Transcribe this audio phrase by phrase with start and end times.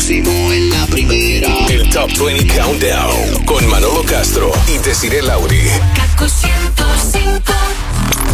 [0.00, 1.48] próximo en la primera.
[1.68, 5.60] El Top 20 Countdown con Manolo Castro y Desiree Lauri.
[5.94, 7.52] Kaku 105.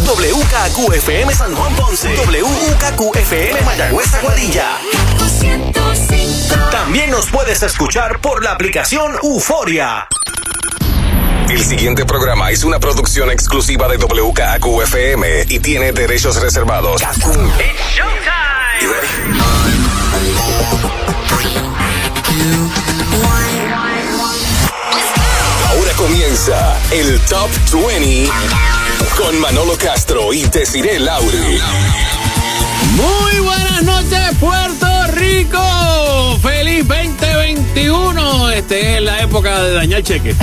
[0.05, 2.15] WKQFM San Juan Ponce.
[2.15, 4.77] WKQFM Mayagüez Aguadilla.
[4.93, 6.69] Kaku 105.
[6.71, 10.07] También nos puedes escuchar por la aplicación Euforia.
[11.49, 17.01] El siguiente programa es una producción exclusiva de WKQFM y tiene derechos reservados.
[18.79, 19.07] You ready?
[25.97, 28.29] Comienza el Top 20
[29.17, 31.59] con Manolo Castro y Desiree Lauri.
[32.95, 36.39] Muy buenas noches, Puerto Rico.
[36.41, 36.87] Feliz
[37.55, 38.49] 2021.
[38.51, 40.35] Este es la época de dañar cheque.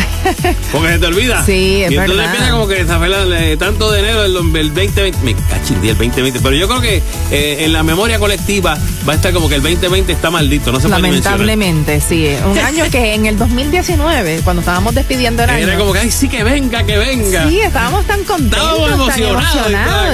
[0.73, 1.43] Porque se te olvida.
[1.55, 2.33] Sí, es y entonces verdad.
[2.33, 5.13] empieza como que esa de tanto de enero el, el 2020.
[5.23, 6.41] Me cachindí el 2020.
[6.41, 9.63] Pero yo creo que eh, en la memoria colectiva va a estar como que el
[9.63, 10.73] 2020 está maldito.
[10.73, 10.89] No se.
[10.89, 12.29] Lamentablemente, sí.
[12.51, 15.67] Un año que en el 2019, cuando estábamos despidiendo el año.
[15.67, 17.49] Era como que, ay, sí que venga, que venga.
[17.49, 19.45] Sí, estábamos tan contentos, Estábamos emocionados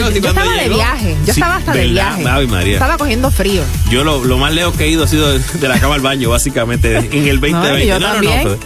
[0.01, 2.17] cosa, Yo estaba de viaje, yo Sí, estaba hasta de ¿verdad?
[2.19, 2.47] viaje.
[2.49, 2.73] María.
[2.75, 3.63] Estaba cogiendo frío.
[3.91, 6.01] Yo lo, lo más lejos que he ido ha sido de, de la cama al
[6.01, 7.85] baño, básicamente, en el 2020.
[7.85, 8.45] y yo no, también.
[8.45, 8.57] no,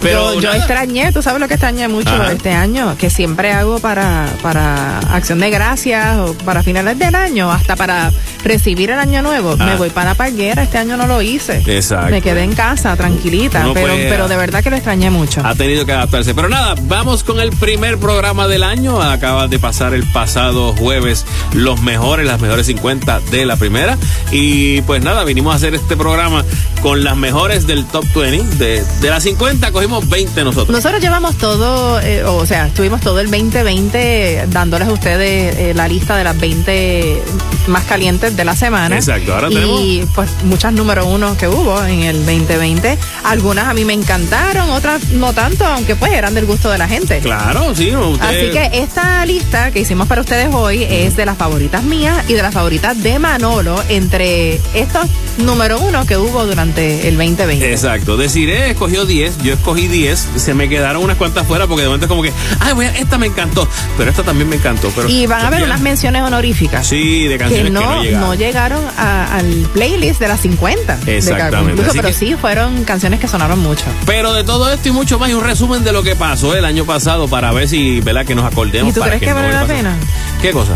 [0.00, 2.32] pero, yo, yo extrañé, tú sabes lo que extrañé mucho Ajá.
[2.32, 7.50] este año, que siempre hago para, para acción de gracias o para finales del año,
[7.52, 8.10] hasta para
[8.44, 9.56] recibir el año nuevo.
[9.58, 9.64] Ah.
[9.66, 11.62] Me voy para la palguera, este año no lo hice.
[11.66, 12.10] Exacto.
[12.10, 15.42] Me quedé en casa, tranquilita, Uno pero, puede- pero de verdad que lo extrañé mucho.
[15.44, 16.34] Ha tenido que adaptarse.
[16.34, 19.00] Pero nada, vamos con el primer programa del año.
[19.02, 23.98] Acaba de pasar el pasado jueves los mejores, las mejores 50 de la primera.
[24.30, 26.44] Y pues nada, vinimos a hacer este programa
[26.82, 28.56] con las mejores del top 20.
[28.56, 30.70] De, de las 50 cogimos 20 nosotros.
[30.70, 35.88] Nosotros llevamos todo, eh, o sea, estuvimos todo el 2020 dándoles a ustedes eh, la
[35.88, 37.22] lista de las 20
[37.68, 38.96] más calientes de la semana.
[38.96, 42.98] Exacto, ahora y, tenemos- pues muchas número uno que hubo en el 2020.
[43.24, 46.88] Algunas a mí me encantaron, otras no tanto, aunque pues eran del gusto de la
[46.88, 47.20] gente.
[47.20, 47.94] Claro, sí.
[47.94, 52.24] Usted, Así que esta lista que hicimos para ustedes hoy es de las favoritas mías
[52.28, 55.06] y de las favoritas de Manolo entre estos
[55.38, 57.70] número uno que hubo durante el 2020.
[57.72, 58.16] Exacto.
[58.16, 60.28] Desiree escogió 10, yo escogí 10.
[60.36, 63.26] Se me quedaron unas cuantas fuera porque de momento es como que, ay, esta me
[63.26, 64.90] encantó, pero esta también me encantó.
[64.94, 66.86] Pero, Y van a haber unas menciones honoríficas.
[66.86, 68.20] Sí, de que no, que no llegaron.
[68.28, 70.96] no llegaron a- al playlist de las 50.
[70.96, 73.84] de cada- Exactamente, incluso, pero que- sí fueron canciones que sonaron mucho.
[74.06, 76.64] Pero de todo esto y mucho más, y un resumen de lo que pasó el
[76.64, 78.24] año pasado para ver si, ¿verdad?
[78.26, 78.90] Que nos acordemos.
[78.90, 79.96] ¿Y tú para crees que vale la pena?
[80.42, 80.72] ¿Qué cosa?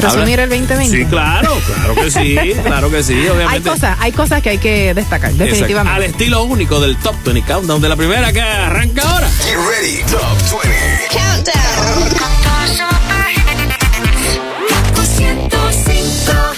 [0.00, 0.96] Resumir Habla- el 2020.
[0.96, 3.52] Sí, claro, claro que sí, claro que sí, obviamente.
[3.52, 5.44] Hay cosas, hay cosas que hay que destacar, Exacto.
[5.44, 5.96] definitivamente.
[5.96, 9.28] Al estilo único del Top 20 Countdown de la primera que arranca ahora.
[9.28, 11.08] Get ready, Top 20.
[11.12, 12.41] Kaku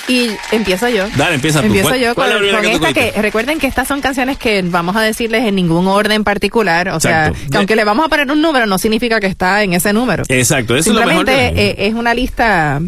[0.07, 1.07] Y empiezo yo.
[1.17, 1.67] Dale, empieza tú.
[1.67, 4.97] Empiezo ¿Cuál- yo con, con que esta que recuerden que estas son canciones que vamos
[4.97, 7.51] a decirles en ningún orden particular, o sea, Exacto.
[7.51, 10.25] que aunque le vamos a poner un número no significa que está en ese número.
[10.29, 11.27] Exacto, eso es lo mejor.
[11.27, 11.57] Simplemente año.
[11.59, 12.81] eh, es una lista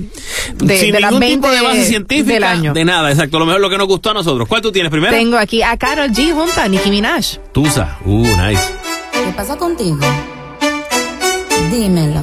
[0.56, 2.72] de, Sin de las ningún 20 tipo de base científica, del año.
[2.74, 3.38] de nada, exacto.
[3.38, 4.46] Lo mejor lo que nos gustó a nosotros.
[4.46, 5.12] ¿Cuál tú tienes primero?
[5.16, 7.38] Tengo aquí a Karol G junto a Nicki Minaj.
[7.52, 7.96] Tusa.
[8.04, 8.62] Uh, nice.
[9.12, 9.98] ¿Qué pasa contigo?
[11.72, 12.22] Dímelo.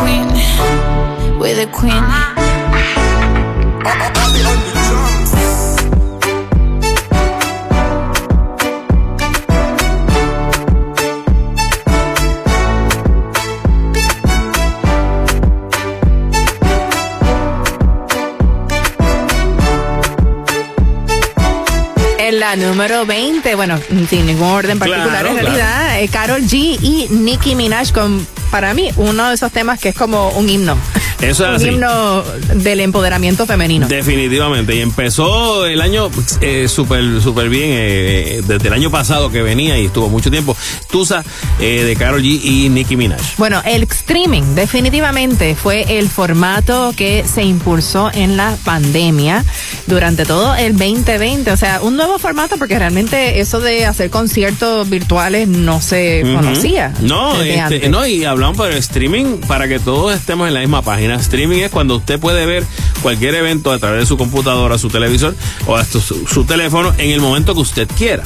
[0.00, 0.28] Queen,
[1.38, 1.92] we're the Queen.
[22.18, 26.78] En la número 20, bueno, sin ningún orden particular Claro, en realidad, eh, Karol G
[26.80, 30.76] y Nicki Minaj con, para mí, uno de esos temas que es como un himno.
[31.20, 31.68] Eso es un así.
[31.68, 32.22] himno
[32.54, 33.86] del empoderamiento femenino.
[33.88, 34.74] Definitivamente.
[34.74, 36.10] Y empezó el año
[36.40, 37.70] eh, súper súper bien.
[37.70, 40.56] eh, eh, desde el año pasado que venía y estuvo mucho tiempo.
[40.90, 41.22] Tusa
[41.58, 43.20] eh, de Carol G y Nicki Minaj.
[43.36, 49.44] Bueno, el streaming definitivamente fue el formato que se impulsó en la pandemia
[49.86, 51.52] durante todo el 2020.
[51.52, 56.92] O sea, un nuevo formato porque realmente eso de hacer conciertos virtuales no se conocía.
[57.00, 61.16] No, este, no, y hablamos el streaming para que todos estemos en la misma página.
[61.16, 62.64] Streaming es cuando usted puede ver
[63.02, 65.34] cualquier evento a través de su computadora, su televisor
[65.66, 68.22] o hasta su, su teléfono en el momento que usted quiera.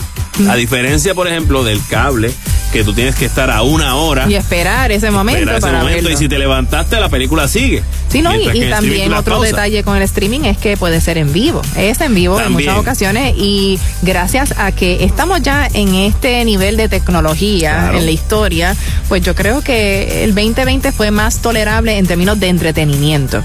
[0.48, 2.32] A diferencia, por ejemplo, del cable,
[2.74, 4.26] que tú tienes que estar a una hora.
[4.28, 6.10] Y esperar ese momento esperar ese para momento, verlo.
[6.10, 7.84] y si te levantaste, la película sigue.
[8.08, 11.62] Sí, no, y, también otro detalle con el streaming es que puede ser en vivo.
[11.76, 16.76] Es en vivo en muchas ocasiones y gracias a que estamos ya en este nivel
[16.76, 17.98] de tecnología Claro.
[17.98, 18.76] en la historia,
[19.08, 23.40] pues yo creo que el 2020 fue más tolerable en términos de entretenimiento.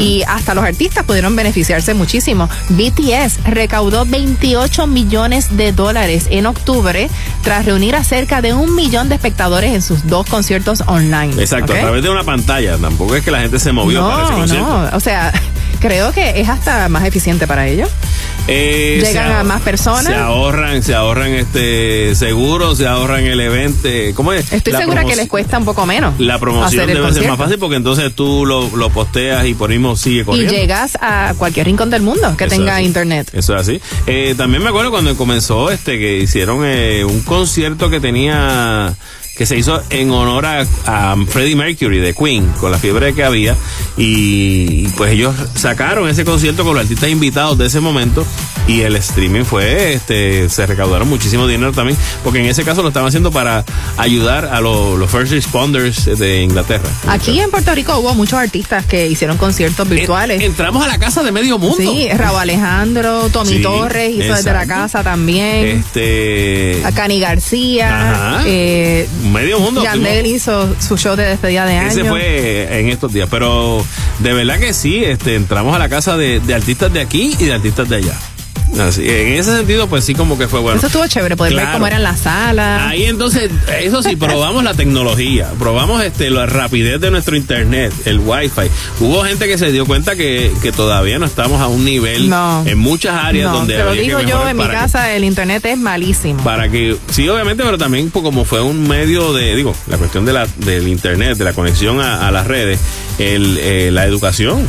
[0.00, 2.48] Y hasta los artistas pudieron beneficiarse muchísimo.
[2.68, 7.08] BTS recaudó 28 millones de dólares en octubre
[7.42, 11.34] tras reunir a cerca de un millón de espectadores en sus dos conciertos online.
[11.40, 11.78] Exacto, ¿ok?
[11.78, 12.76] a través de una pantalla.
[12.78, 14.66] Tampoco es que la gente se movió para ese No, concierto.
[14.90, 15.32] no, o sea,
[15.80, 17.88] creo que es hasta más eficiente para ellos.
[18.50, 20.06] Eh, Llegan a más personas.
[20.06, 23.88] Se ahorran, se ahorran este seguro, se ahorran el evento.
[24.14, 24.50] ¿Cómo es?
[24.52, 26.18] Estoy La segura que les cuesta un poco menos.
[26.18, 27.28] La promoción debe ser concierto.
[27.30, 30.52] más fácil porque entonces tú lo, lo posteas y por mismo sigue Y corriendo.
[30.54, 32.84] llegas a cualquier rincón del mundo que Eso tenga así.
[32.86, 33.28] internet.
[33.34, 33.80] Eso es así.
[34.06, 38.94] Eh, también me acuerdo cuando comenzó este que hicieron eh, un concierto que tenía
[39.38, 43.22] que se hizo en honor a, a Freddie Mercury de Queen con la fiebre que
[43.24, 43.56] había
[43.96, 48.26] y, pues ellos sacaron ese concierto con los artistas invitados de ese momento
[48.66, 52.88] y el streaming fue este se recaudaron muchísimo dinero también porque en ese caso lo
[52.88, 53.64] estaban haciendo para
[53.96, 56.88] ayudar a los, los first responders de Inglaterra.
[57.06, 60.40] Aquí en Puerto Rico hubo muchos artistas que hicieron conciertos virtuales.
[60.40, 61.76] En- entramos a la casa de medio mundo.
[61.78, 64.68] Sí, Raúl Alejandro, Tommy Sí, Torres hizo desde la exacto.
[64.82, 65.78] casa también.
[65.78, 68.42] Este A Cani García, Ajá.
[68.46, 69.82] eh, medio mundo.
[69.82, 71.88] Yandel tuvimos- hizo su show de despedida de año.
[71.90, 73.84] Ese fue en estos días, pero
[74.20, 77.44] de verdad que sí, este, entramos a la casa de, de artistas de aquí y
[77.44, 78.14] de artistas de allá.
[78.80, 80.78] Así, en ese sentido, pues sí, como que fue bueno.
[80.78, 82.88] Eso estuvo chévere, poder ver cómo era en la sala.
[82.88, 88.20] Ahí entonces, eso sí, probamos la tecnología, probamos este la rapidez de nuestro internet, el
[88.20, 88.68] wifi.
[89.00, 92.62] Hubo gente que se dio cuenta que, que todavía no estamos a un nivel No.
[92.66, 95.24] en muchas áreas no, donde te lo digo yo, en mi para que- casa el
[95.24, 96.42] internet es malísimo.
[96.44, 100.24] para que sí obviamente pero también pues, como fue un medio de digo la cuestión
[100.24, 102.78] de la del internet de la conexión a, a las redes
[103.18, 104.66] el, eh, la educación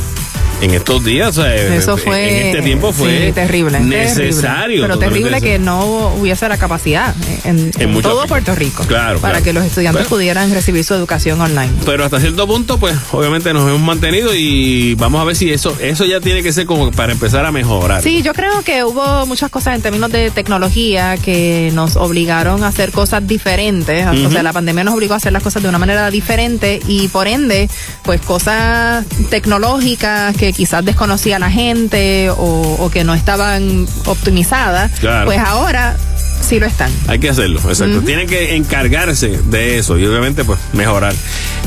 [0.61, 2.41] en estos días sea, Eso fue.
[2.41, 3.79] en este tiempo fue sí, terrible.
[3.79, 4.87] necesario terrible.
[4.87, 8.27] Pero terrible que no hubiese la capacidad en, todo.
[8.27, 8.83] Puerto Rico.
[8.85, 9.43] Claro, Para claro.
[9.45, 10.09] que los estudiantes Bueno.
[10.09, 11.71] pudieran recibir su educación online.
[11.85, 15.75] pero hasta cierto punto pues obviamente nos hemos mantenido y vamos a ver si eso
[15.79, 19.25] eso ya tiene que ser como para empezar a mejorar Sí, yo creo que hubo
[19.25, 24.05] muchas cosas en términos de tecnología que nos obligaron a hacer cosas diferentes.
[24.07, 27.07] O sea, la pandemia nos obligó a hacer las cosas de una manera diferente y
[27.07, 27.69] por ende,
[28.03, 34.91] pues cosas tecnológicas que quizás desconocía a la gente o, que no estaban optimizadas,
[35.25, 35.95] pues ahora
[36.41, 36.91] sí lo están.
[37.07, 38.01] Hay que hacerlo, exacto.
[38.01, 41.13] Tienen que encargarse de eso y obviamente pues mejorar.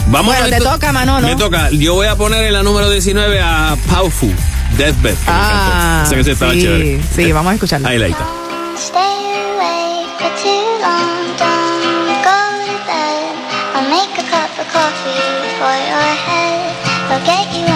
[0.09, 1.27] Vamos bueno, a te toca, Manolo.
[1.27, 1.71] Me toca.
[1.71, 4.33] Yo voy a poner en la número 19 a Paufu,
[4.77, 5.15] Deathbed.
[5.15, 7.89] Que ah, sí, eh, vamos a escucharla.
[7.89, 8.27] Ahí la está.
[17.13, 17.72] I'll get you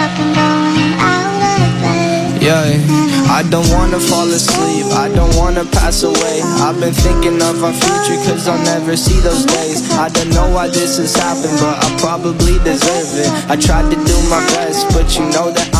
[2.47, 2.79] Yeah.
[3.27, 6.39] I don't wanna fall asleep, I don't wanna pass away.
[6.63, 9.83] I've been thinking of our future, cause I'll never see those days.
[9.91, 13.29] I don't know why this has happened, but I probably deserve it.
[13.51, 15.75] I tried to do my best, but you know that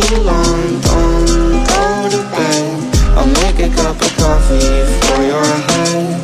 [0.00, 2.96] Too long, don't go to bed.
[3.16, 6.23] I'll make a cup of coffee for your head.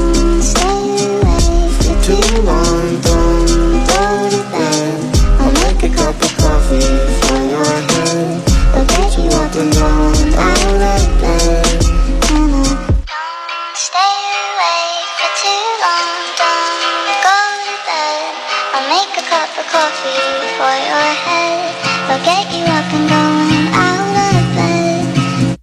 [2.01, 2.17] Mm-hmm.
[2.17, 4.99] too long, don't go to bed.
[5.39, 8.41] I'll make a cup of coffee for your head.
[8.73, 11.77] I'll get you up and down out of bed.
[12.25, 14.17] Don't stay
[14.49, 14.85] away
[15.17, 16.17] for too long.
[16.41, 17.37] Don't go
[17.69, 18.33] to bed.
[18.73, 20.25] I'll make a cup of coffee
[20.57, 21.69] for your head.
[22.07, 25.57] They'll get you up and going out of bed.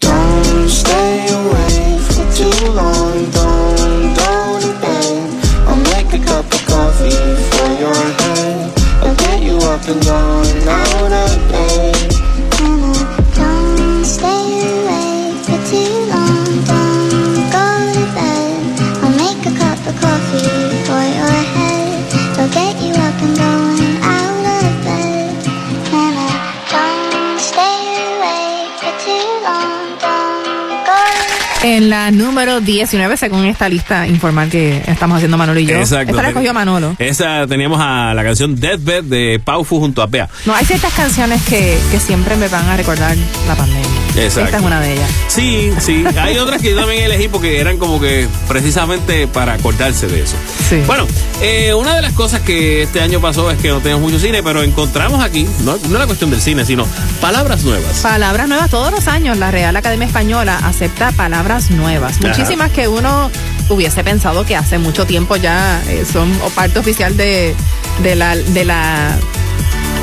[0.00, 3.30] Don't stay away for too long,
[9.86, 11.33] get you up and
[31.64, 35.76] En la número 19, según esta lista informal que estamos haciendo Manolo y yo.
[35.76, 36.10] Exacto.
[36.10, 36.94] Esta la escogió Manolo.
[36.98, 40.28] Esa teníamos a la canción Deathbed de Paufu junto a Pea.
[40.44, 43.16] No, hay ciertas canciones que, que siempre me van a recordar
[43.48, 44.03] la pandemia.
[44.16, 44.44] Exacto.
[44.44, 45.10] Esta es una de ellas.
[45.28, 46.04] Sí, sí.
[46.18, 50.36] Hay otras que yo también elegí porque eran como que precisamente para acordarse de eso.
[50.68, 50.82] Sí.
[50.86, 51.06] Bueno,
[51.40, 54.42] eh, una de las cosas que este año pasó es que no tenemos mucho cine,
[54.42, 56.86] pero encontramos aquí, no, no es la cuestión del cine, sino
[57.20, 57.98] palabras nuevas.
[58.00, 59.38] Palabras nuevas todos los años.
[59.38, 62.18] La Real Academia Española acepta palabras nuevas.
[62.18, 62.28] Ajá.
[62.28, 63.30] Muchísimas que uno
[63.68, 67.54] hubiese pensado que hace mucho tiempo ya eh, son o parte oficial de,
[68.02, 69.16] de la de la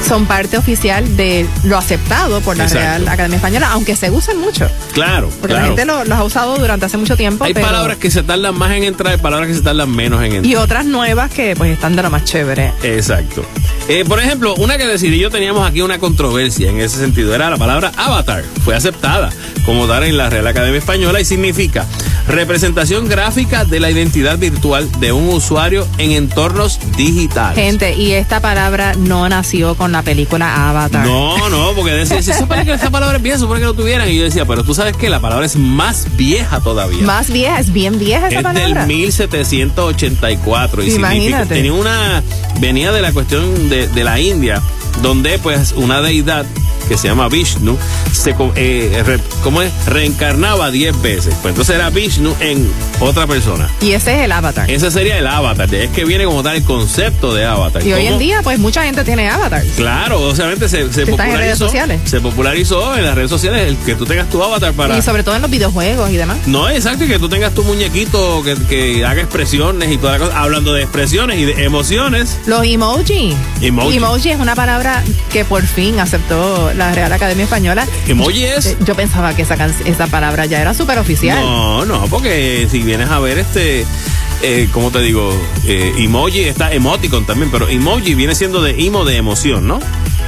[0.08, 2.86] son parte oficial de lo aceptado por la Exacto.
[2.86, 6.58] Real Academia Española, aunque se usan mucho, Claro, porque la gente lo- los ha usado
[6.58, 7.44] durante hace mucho tiempo.
[7.46, 10.20] Hay pero- palabras que se tardan más en entrar y palabras que se tardan menos
[10.20, 10.46] en entrar.
[10.46, 12.74] y otras nuevas que pues están de lo más chévere.
[12.84, 13.46] Exacto.
[13.88, 17.34] Eh, por ejemplo, una que decidí yo teníamos aquí una controversia en ese sentido.
[17.34, 18.44] Era la palabra avatar.
[18.66, 19.30] Fue aceptada
[19.66, 21.86] como tal en la Real Academia Española y significa
[22.28, 27.56] representación gráfica de la identidad virtual de un usuario en entornos digitales.
[27.56, 31.06] Gente, y esta palabra no nació con la película Avatar.
[31.06, 33.74] No, no, porque decía, se supone que esta palabra es vieja, se supone que no
[33.74, 34.10] tuvieran.
[34.10, 37.04] Y yo decía, pero tú sabes que la palabra es más vieja todavía.
[37.04, 38.86] Más vieja, es bien vieja esa es palabra.
[38.86, 41.56] del 1784 y Imagínate.
[41.56, 42.24] tenía una
[42.60, 44.62] venía de la cuestión de, de la India
[45.02, 46.46] donde pues una deidad
[46.92, 47.78] que se llama Vishnu
[48.12, 49.72] se eh, re- ¿cómo es?
[49.86, 52.70] reencarnaba 10 veces pues entonces era Vishnu en
[53.00, 54.70] otra persona Y ese es el Avatar.
[54.70, 58.08] ese sería el avatar es que viene como tal el concepto de avatar y hoy
[58.08, 59.64] en día, pues mucha gente tiene Avatar.
[59.78, 61.66] Claro, obviamente se, se en redes popularizó.
[61.66, 62.02] sociales.
[62.06, 64.98] Se popularizó en las redes sociales el que tú tengas tu avatar para.
[64.98, 66.38] Y sobre todo en los videojuegos y demás.
[66.48, 70.20] No, exacto, y que tú tengas tu muñequito que, que haga expresiones y toda la
[70.26, 70.42] cosa.
[70.42, 72.38] Hablando de expresiones y de emociones.
[72.46, 73.36] Los emoji.
[73.62, 74.30] Emoji.
[74.30, 77.88] es una palabra que por fin aceptó la Real Academia Española.
[78.08, 78.66] Emoji es.
[78.68, 81.40] Eh, Yo pensaba que esa, esa palabra ya era súper oficial.
[81.42, 83.86] No, no, porque si vienes a ver este.
[84.44, 85.32] Eh, ¿Cómo te digo?
[85.66, 89.80] Eh, emoji está emoticon también, pero emoji viene siendo de emo de emoción, ¿no?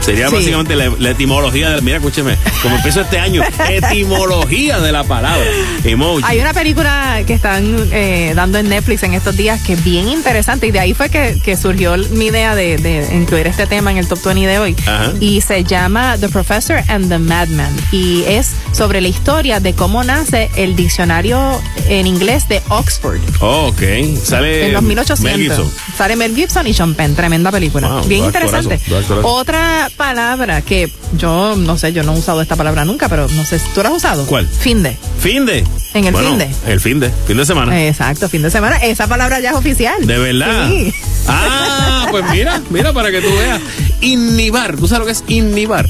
[0.03, 0.36] Sería Sí.
[0.36, 5.45] básicamente la, la etimología de mira, escúcheme, como empezó este año, etimología de la palabra.
[5.83, 6.24] Emoji.
[6.25, 10.07] Hay una película que están eh, dando en Netflix en estos días que es bien
[10.10, 13.91] interesante y de ahí fue que, que surgió mi idea de, de incluir este tema
[13.91, 14.75] en el Top 20 de hoy.
[14.86, 15.13] Ajá.
[15.19, 20.03] Y se llama The Professor and the Madman y es sobre la historia de cómo
[20.03, 23.19] nace el diccionario en inglés de Oxford.
[23.39, 23.81] Oh, ok.
[24.24, 25.24] Sale En los 1800.
[25.24, 25.72] Mel Gibson.
[25.98, 27.15] Sale Mel Gibson y Sean Penn.
[27.15, 27.88] Tremenda película.
[27.88, 28.79] Wow, Bien interesante.
[28.88, 29.25] dos actorazos.
[29.25, 33.45] Otra palabra que yo no sé, yo no he usado esta palabra nunca, pero no
[33.45, 34.25] sé, ¿tú la has usado?
[34.25, 34.47] ¿Cuál?
[34.47, 34.97] Finde.
[35.19, 35.63] Fin de.
[35.93, 36.50] En el Bueno, fin de.
[36.71, 37.12] El fin de.
[37.27, 37.85] Fin de semana.
[37.88, 38.77] Exacto, fin de semana.
[38.77, 40.05] Esa palabra ya es oficial.
[40.05, 40.67] ¿De verdad?
[40.69, 40.93] Sí.
[41.27, 43.62] Ah, pues mira, mira para que tú veas.
[44.01, 44.75] Innibar.
[44.75, 45.88] ¿Tú sabes lo que es innibar?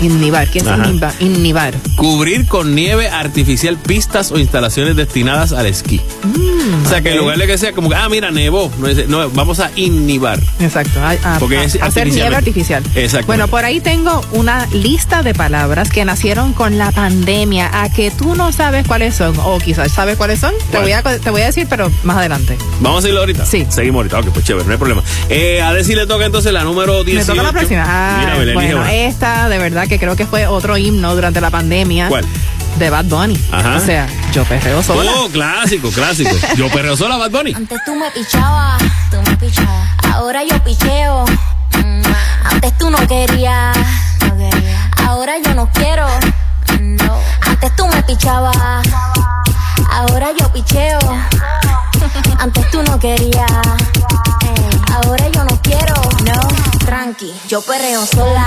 [0.00, 0.48] Innibar.
[0.48, 1.12] ¿Qué es innibar?
[1.20, 1.74] Innibar.
[1.96, 6.00] Cubrir con nieve artificial pistas o instalaciones destinadas al esquí.
[6.84, 8.70] o sea, que en lugar de que sea como que, ah, mira, nevó.
[9.08, 10.40] No, vamos a innibar.
[10.58, 11.00] Exacto.
[11.02, 12.82] A, a- Porque a- hacer nieve artificial.
[12.94, 13.26] Exacto.
[13.26, 17.70] Bueno, por ahí tengo una lista de palabras que nacieron con la pandemia.
[17.82, 19.34] A que tú no sabes cuáles son.
[19.44, 20.54] O quizás sabes cuáles son.
[20.70, 22.56] Te voy, a, te voy a decir, pero más adelante.
[22.80, 23.44] ¿Vamos a irlo ahorita?
[23.44, 23.66] Sí.
[23.68, 24.18] Seguimos ahorita.
[24.20, 25.02] Ok, pues chévere, no hay problema.
[25.28, 27.20] Eh, a Desi le toca entonces la número 18.
[27.32, 27.84] Me toca la próxima.
[27.86, 32.06] Ah, Mira, bueno, esta de verdad que creo que fue otro himno durante la pandemia.
[32.06, 32.24] ¿Cuál?
[32.78, 33.36] De Bad Bunny.
[33.50, 33.74] Ajá.
[33.76, 35.10] O sea, yo perreo sola.
[35.16, 36.30] Oh, clásico, clásico.
[36.56, 37.52] Yo perreo sola, Bad Bunny.
[37.54, 38.80] Antes tú me pichabas,
[39.10, 39.88] tú me pichabas.
[40.14, 41.24] Ahora yo picheo.
[41.74, 42.02] Mm,
[42.44, 43.76] Antes tú no querías,
[44.28, 44.90] no quería.
[45.08, 46.06] Ahora yo no quiero.
[46.80, 47.18] No.
[47.46, 48.56] Antes tú me pichabas.
[49.90, 51.00] Ahora yo picheo.
[52.38, 53.50] Antes tú no querías.
[54.44, 54.70] Eh,
[55.02, 55.94] Ahora yo no quiero.
[56.24, 56.48] No.
[56.86, 58.46] Tranqui, yo perreo sola.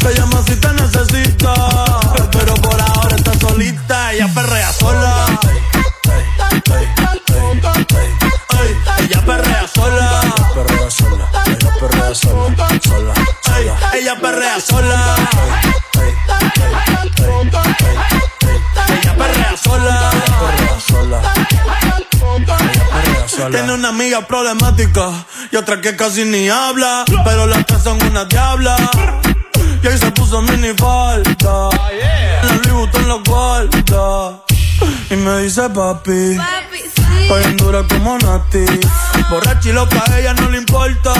[0.00, 1.54] Te llama si te necesita.
[2.32, 4.12] Pero por ahora está solita.
[4.12, 5.26] Ella perrea sola.
[8.98, 10.20] Ella perrea sola.
[10.54, 11.28] Perrea sola.
[11.46, 12.56] Ella perrea sola.
[13.92, 15.16] Ella perrea sola.
[18.88, 20.10] Ella perrea sola.
[23.50, 25.10] Tiene una amiga problemática
[25.50, 27.04] y otra que casi ni habla.
[27.24, 28.76] Pero las tres son una diabla.
[29.82, 31.68] Y ahí se puso mini falta.
[32.42, 34.42] La Louis Vuitton lo guarda.
[35.10, 36.38] Y me dice papi.
[37.22, 38.64] Estoy en dura como Nati.
[39.30, 41.12] Borracha y loca, a ella no le importa.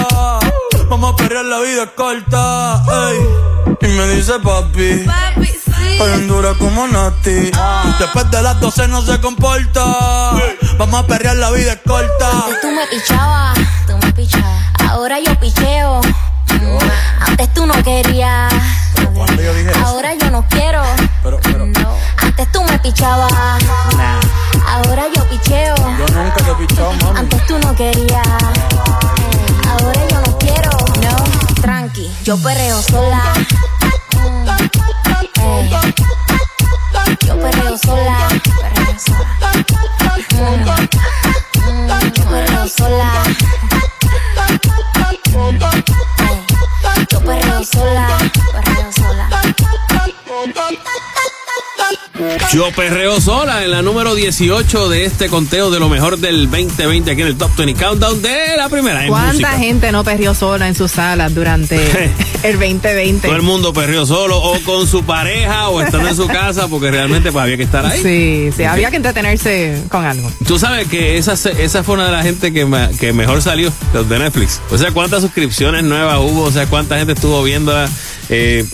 [0.89, 2.83] Vamos a perrear, la vida es corta.
[3.11, 3.89] ey.
[3.89, 5.07] Y me dice papi.
[5.93, 7.51] Estoy en dura como Nati.
[7.99, 9.85] Después de las 12 no se comporta.
[10.79, 12.31] Vamos a perrear, la vida es corta.
[12.45, 14.65] Antes tú me pichabas, tú me pichabas.
[14.89, 16.01] Ahora yo picheo.
[17.21, 18.53] Antes tú no querías.
[19.15, 19.87] cuando yo dije eso?
[19.87, 20.83] Ahora yo no quiero.
[21.25, 21.97] No.
[22.19, 23.33] Antes tú me pichabas.
[24.67, 25.75] Ahora yo picheo.
[25.77, 27.19] Yo nunca te he pichado, mami.
[27.19, 28.27] Antes tú no querías.
[29.69, 30.71] Ahora yo no quiero.
[31.03, 31.61] No.
[31.63, 33.23] Tranqui, yo perreo sola.
[37.27, 38.29] Yo perreo sola.
[38.61, 39.51] Perreo sola.
[40.33, 43.11] Mm, mm, Yo perreo sola.
[47.65, 48.07] Sola.
[48.53, 49.80] Perreo sola.
[52.53, 57.11] Yo perreo sola en la número 18 de este conteo de lo mejor del 2020
[57.13, 59.51] aquí en el Top 20 Countdown de la primera ¿Cuánta música.
[59.53, 61.77] gente no perdió sola en sus salas durante
[62.43, 63.27] el 2020?
[63.29, 66.91] Todo el mundo perrió solo o con su pareja o estando en su casa porque
[66.91, 68.03] realmente pues había que estar ahí.
[68.03, 70.31] Sí, sí, había que entretenerse con algo.
[70.47, 72.67] Tú sabes que esa, esa fue una de las gente que,
[72.99, 74.61] que mejor salió, los de Netflix.
[74.71, 77.89] O sea, cuántas suscripciones nuevas hubo, o sea, cuánta gente estuvo viéndola.
[78.29, 78.65] Eh,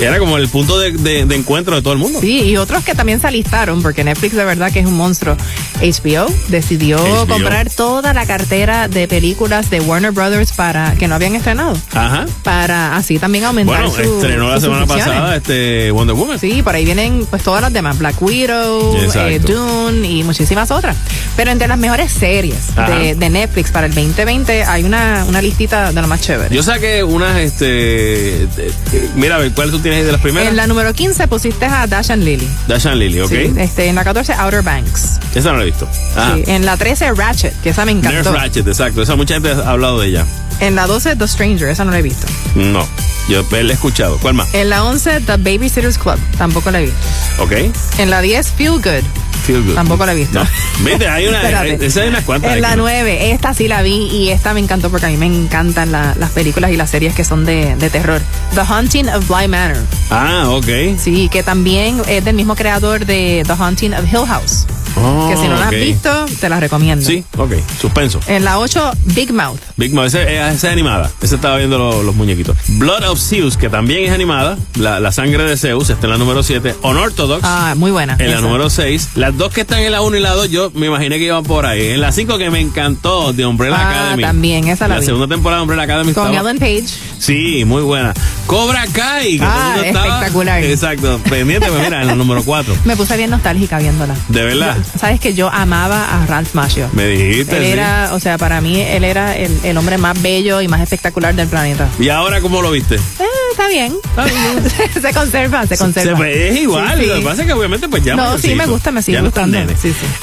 [0.00, 2.20] Era como el punto de, de- de encuentro de todo el mundo.
[2.20, 5.36] Sí, y otros que también se alistaron, porque Netflix de verdad que es un monstruo.
[5.80, 7.26] HBO decidió HBO.
[7.26, 12.26] comprar toda la cartera de películas de Warner Brothers para que no habían estrenado, Ajá.
[12.42, 16.38] para así también aumentar Bueno, su- estrenó la semana pasada este Wonder Woman.
[16.38, 20.96] Sí, por ahí vienen pues todas las demás, Black Widow, eh, Dune y muchísimas otras.
[21.36, 25.92] Pero entre las mejores series de, de Netflix para el 2020 hay una, una listita
[25.92, 26.54] de lo más chévere.
[26.54, 27.64] Yo saqué unas, este.
[27.66, 28.72] de- de-
[29.16, 30.48] mira, a ver, ¿cuál tú tienes de las primeras?
[30.48, 32.48] En la número 15 pusiste a Dash and Lily.
[32.94, 33.28] Lily, ¿ok?
[33.30, 35.20] Sí, este, en la 14 Outer Banks.
[35.34, 35.88] Esa no la he visto.
[36.16, 38.32] Ah, Sí, en la 13 Ratchet, que esa me Nerf encantó.
[38.32, 39.02] Ratchet, exacto.
[39.02, 40.24] Esa mucha gente ha hablado de ella.
[40.60, 42.26] En la 12 The Stranger, esa no la he visto.
[42.54, 42.86] No,
[43.28, 44.18] yo la he escuchado.
[44.18, 44.52] ¿Cuál más?
[44.54, 46.98] En la 11 The Babysitters Club, tampoco la he visto.
[47.38, 47.52] ¿Ok?
[47.98, 49.04] En la 10 Feel Good,
[49.44, 49.74] Feel good.
[49.74, 50.38] tampoco la he visto.
[50.42, 50.46] No.
[50.84, 51.42] Viste, hay una.
[51.66, 52.52] Esa hay unas cuantas.
[52.54, 52.82] En la no.
[52.84, 56.14] 9, esta sí la vi y esta me encantó porque a mí me encantan la-
[56.18, 58.20] las películas y las series que son de, de terror.
[58.54, 59.76] The Haunting of Bly Manor.
[60.10, 60.98] Ah, ok.
[60.98, 64.66] Sí, que también es del mismo creador de The Haunting of Hill House.
[64.96, 67.04] Oh, que si no la has visto, te la recomiendo.
[67.04, 67.52] Sí, ok.
[67.80, 68.20] Suspenso.
[68.28, 69.58] En la 8, Big Mouth.
[69.76, 71.10] Big Mouth, esa esa es animada.
[71.20, 72.56] Esa estaba viendo lo- los muñequitos.
[72.68, 74.56] Blood of Zeus, que también es animada.
[74.76, 76.74] La, la sangre de Zeus, está en la número 7.
[76.82, 77.42] Unorthodox.
[77.44, 78.16] Ah, muy buena.
[78.18, 79.10] En la número 6.
[79.16, 81.42] Las dos que están en la 1 y la 2, yo me imaginé que iban
[81.44, 81.88] por ahí.
[81.88, 84.22] En la 5 que me encantó, de Umbrella Ah, Academy.
[84.22, 85.06] también, esa la vi.
[85.06, 86.94] segunda temporada de Umbrella Academy Con estaba- Ellen Page.
[87.18, 88.12] Sí, muy buena.
[88.46, 89.38] Cobra Kai.
[89.38, 90.62] Que Ah, estaba- espectacular.
[90.62, 91.18] Exacto.
[91.28, 92.74] Pendiente, pues mira, en la número 4.
[92.84, 94.14] Me puse bien nostálgica viéndola.
[94.28, 94.76] De verdad.
[94.98, 96.88] Sabes que yo amaba a Ralph Macchio.
[96.92, 97.56] Me dijiste.
[97.56, 97.70] Él sí.
[97.70, 101.34] era, o sea, para mí él era el, el hombre más bello y más espectacular
[101.34, 101.88] del planeta.
[101.98, 102.96] ¿Y ahora cómo lo viste?
[102.96, 103.94] Eh, está bien.
[105.00, 106.18] se conserva, se conserva.
[106.18, 106.94] Se- es igual.
[106.96, 107.06] Sí, sí.
[107.08, 108.14] Lo que pasa es que obviamente pues ya.
[108.16, 109.58] No, sí, me gusta, me sigue Ya gustando.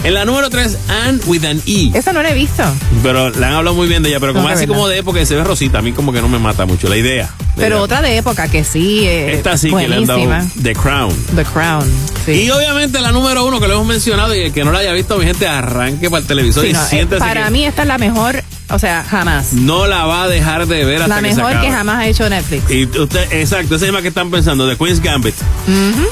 [0.03, 1.91] En la número 3, Anne with an E.
[1.93, 2.63] Esa no la he visto.
[3.03, 5.21] Pero le han hablado muy bien de ella, pero como No, así como de época
[5.21, 7.29] y se ve rosita, a mí como que no me mata mucho la idea.
[7.55, 9.05] La Pero otra de época que sí.
[9.05, 10.21] eh, Esta sí que le han dado.
[10.61, 11.13] The Crown.
[11.35, 11.85] The Crown.
[12.25, 12.43] Sí.
[12.43, 14.91] Y obviamente la número uno que lo hemos mencionado y el que no la haya
[14.93, 17.65] visto, mi gente, arranque para el televisor Sí, y no, eh, siéntese para que mí
[17.65, 19.53] esta es la mejor, o sea, jamás.
[19.53, 21.67] no la va a dejar de ver hasta La que se mejor acabe.
[21.67, 22.69] que jamás ha hecho Netflix.
[22.71, 25.35] Y usted, exacto, esa misma que están pensando, de Queen's Gambit,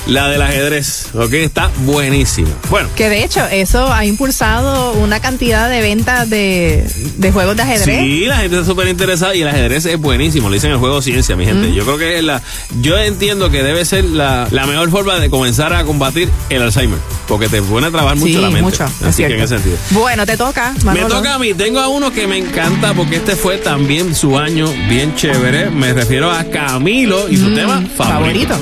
[0.07, 2.49] la del ajedrez, ok, está buenísima.
[2.69, 6.85] Bueno, Que de hecho eso ha impulsado una cantidad de ventas de,
[7.17, 7.99] de juegos de ajedrez.
[7.99, 10.49] Sí, la gente está súper interesada y el ajedrez es buenísimo.
[10.49, 11.73] Le dicen el juego ciencia, mi gente.
[11.73, 12.41] Yo creo que es la.
[12.81, 16.99] Yo entiendo que debe ser la, la mejor forma de comenzar a combatir el Alzheimer.
[17.27, 18.61] Porque te pone a trabajar mucho Sí, la mente.
[18.63, 19.35] mucho, es Así que cierto.
[19.35, 19.77] en ese sentido.
[19.91, 20.73] Bueno, te toca.
[20.83, 21.53] Me toca a mí.
[21.53, 25.69] Tengo a uno que me encanta porque este fue también su año bien chévere.
[25.69, 28.55] Me refiero a Camilo y su tema favorito.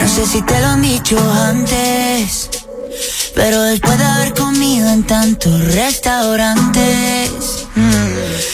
[0.00, 2.50] No sé si te lo han dicho antes,
[3.34, 7.30] pero después de haber comido en tantos restaurantes,
[7.74, 8.53] mm,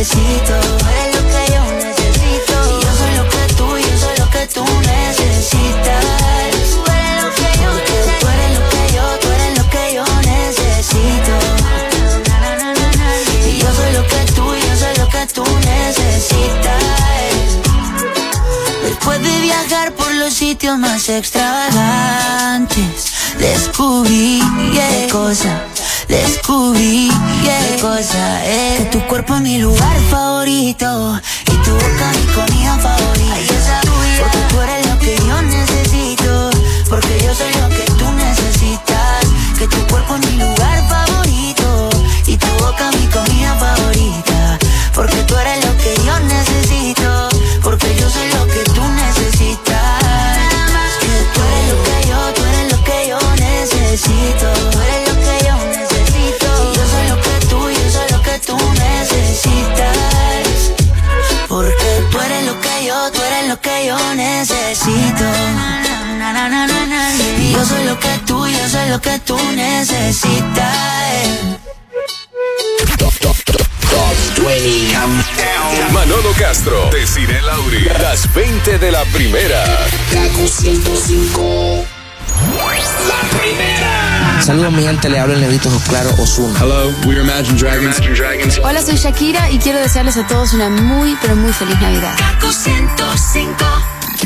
[0.00, 0.56] necesito.
[0.88, 2.56] Eres lo que yo necesito.
[2.70, 6.04] Y yo soy lo que tú, yo soy lo que tú necesitas.
[6.72, 7.70] Tú eres lo que yo.
[8.20, 11.34] Tú eres lo que yo, tú eres lo que yo necesito.
[13.46, 16.82] Y yo soy lo que tú, yo soy lo que tú necesitas.
[18.84, 24.40] Después de viajar por los sitios más extravagantes, descubrí
[24.72, 25.08] yeah.
[25.12, 25.79] cosas
[26.10, 27.10] descubrí
[27.44, 28.80] qué cosa es.
[28.80, 33.80] Que tu cuerpo es mi lugar favorito y tu boca mi comida favorita.
[34.18, 36.50] Porque tú eres lo que yo necesito,
[36.88, 39.24] porque yo soy lo que tú necesitas.
[39.58, 41.90] Que tu cuerpo es mi lugar favorito
[42.26, 44.58] y tu boca mi comida favorita.
[44.94, 45.59] Porque tú eres
[63.30, 65.24] eres lo que yo necesito.
[67.38, 70.90] Y yo soy lo que tú, yo soy lo que tú necesitas.
[75.92, 79.64] Manolo Castro, Desiree Lauri, las 20 de la primera.
[80.12, 81.84] Kaku 105.
[83.08, 84.09] La primera.
[84.50, 86.58] Saludos mi gente, le habla el negrito Claro Osuna.
[86.58, 88.58] Hello, we are Imagine Dragons.
[88.64, 92.16] Hola, soy Shakira y quiero desearles a todos una muy, pero muy feliz Navidad.
[92.18, 93.54] Kaku 105.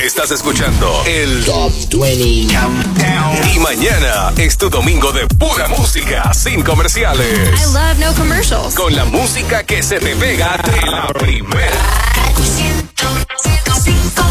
[0.03, 3.51] Estás escuchando el Top 20 Countdown.
[3.55, 7.61] Y mañana es tu domingo de pura música, sin comerciales.
[7.61, 8.75] I love no commercials.
[8.75, 11.77] Con la música que se te pega de la primera.
[12.15, 14.25] Kaku 105.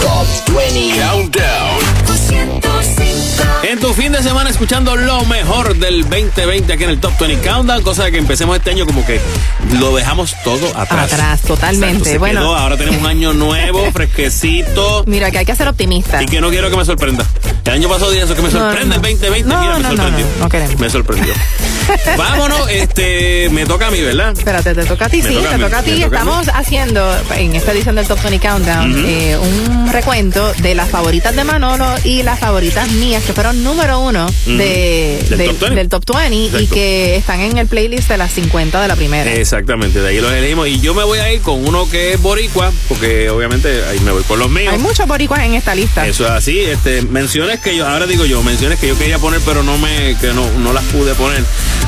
[0.00, 1.89] Top 20 Countdown.
[3.62, 3.66] Kaku 105.
[3.70, 7.46] En tu fin de semana escuchando lo mejor del 2020 aquí en el Top 20
[7.48, 9.20] Countdown, cosa de que empecemos este año como que
[9.78, 11.12] lo dejamos todo atrás.
[11.12, 11.86] Atrás, totalmente.
[11.88, 12.40] Exacto, se Bueno.
[12.40, 15.04] quedó, ahora tenemos un año nuevo, fresquecito.
[15.06, 16.22] Mira, que hay que ser optimista.
[16.22, 17.24] Y que no quiero que me sorprenda.
[17.64, 18.94] El año pasado dije eso, que me No, sorprende no.
[18.96, 19.48] el 2020.
[19.48, 20.26] No, Mira, me sorprendió.
[20.40, 20.80] no, queremos.
[20.80, 21.34] Me sorprendió.
[22.16, 24.32] Vámonos, este, me toca a mí, ¿verdad?
[24.36, 26.02] Espérate, te toca a ti, Me sí, toca te mí, toca a ti.
[26.02, 26.06] a.
[26.06, 31.34] Estamos haciendo en esta edición del Top 20 Countdown eh, un recuento de las favoritas
[31.34, 35.74] de Manolo y las favoritas mías que fueron número uno de, Del de- Top 20.
[35.76, 39.32] del Top 20 y que están en el playlist de las 50 de la primera.
[39.32, 40.68] Exactamente, de ahí los elegimos.
[40.68, 44.12] Y yo me voy a ir con uno que es boricua, porque obviamente ahí me
[44.12, 44.72] voy con los míos.
[44.72, 46.06] Hay muchos boricuas en esta lista.
[46.06, 49.40] Eso es así, este, menciones que yo, ahora digo yo, menciones que yo quería poner,
[49.44, 51.42] pero no me, que no, no las pude poner.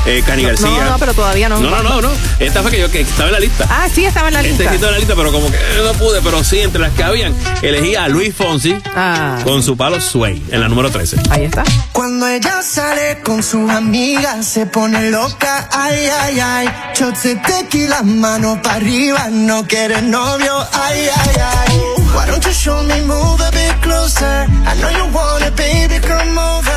[0.07, 0.69] Eh, Cani No, García.
[0.69, 1.61] no, no, pero todavía no.
[1.61, 2.11] No, no, no, no.
[2.41, 3.67] Esta fue que yo que estaba en la lista.
[3.71, 4.73] Ah, sí, estaba en la Este lista.
[4.73, 7.35] quitó en la lista, pero como que no pude, pero sí, entre las que habían,
[7.63, 11.17] elegí a Luis Fonsi Ah, con su palo Sway en la número 13.
[11.31, 11.52] ahí está.
[11.93, 16.69] Cuando ella sale con sus amigas se pone loca, ay, ay, ay.
[16.95, 21.81] Shots de tequila, mano para arriba, no quiere novio, ay, ay, ay.
[22.15, 24.47] Why don't you show me, move a bit closer?
[24.67, 26.71] I know you want it, baby, come over.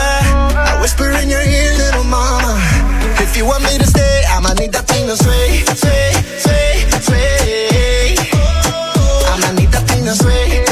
[0.57, 2.59] I whisper in your ear, little mama.
[3.19, 6.11] If you want me to stay, I'ma need that thing to sway, sway,
[6.43, 8.15] sway, sway.
[9.31, 10.64] I'ma need that thing to sway,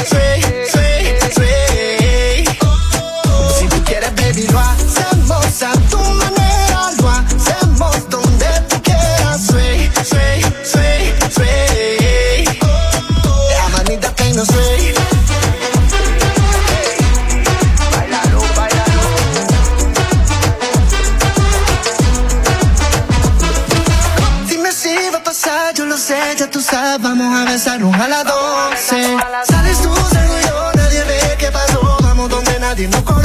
[32.74, 33.23] nadie nos.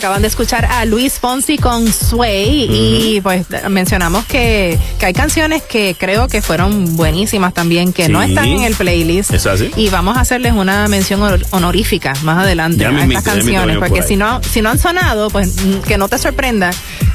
[0.00, 5.62] Acaban de escuchar a Luis Fonsi con Sway y pues mencionamos que, que hay canciones
[5.62, 9.30] que creo que fueron buenísimas también, que no están en el playlist.
[9.34, 9.70] ¿Es así?
[9.76, 14.02] Y vamos a hacerles una mención honor- honorífica más adelante Ya a estas canciones, porque
[14.02, 15.54] si no, si no han sonado, pues
[15.86, 16.70] que no te sorprenda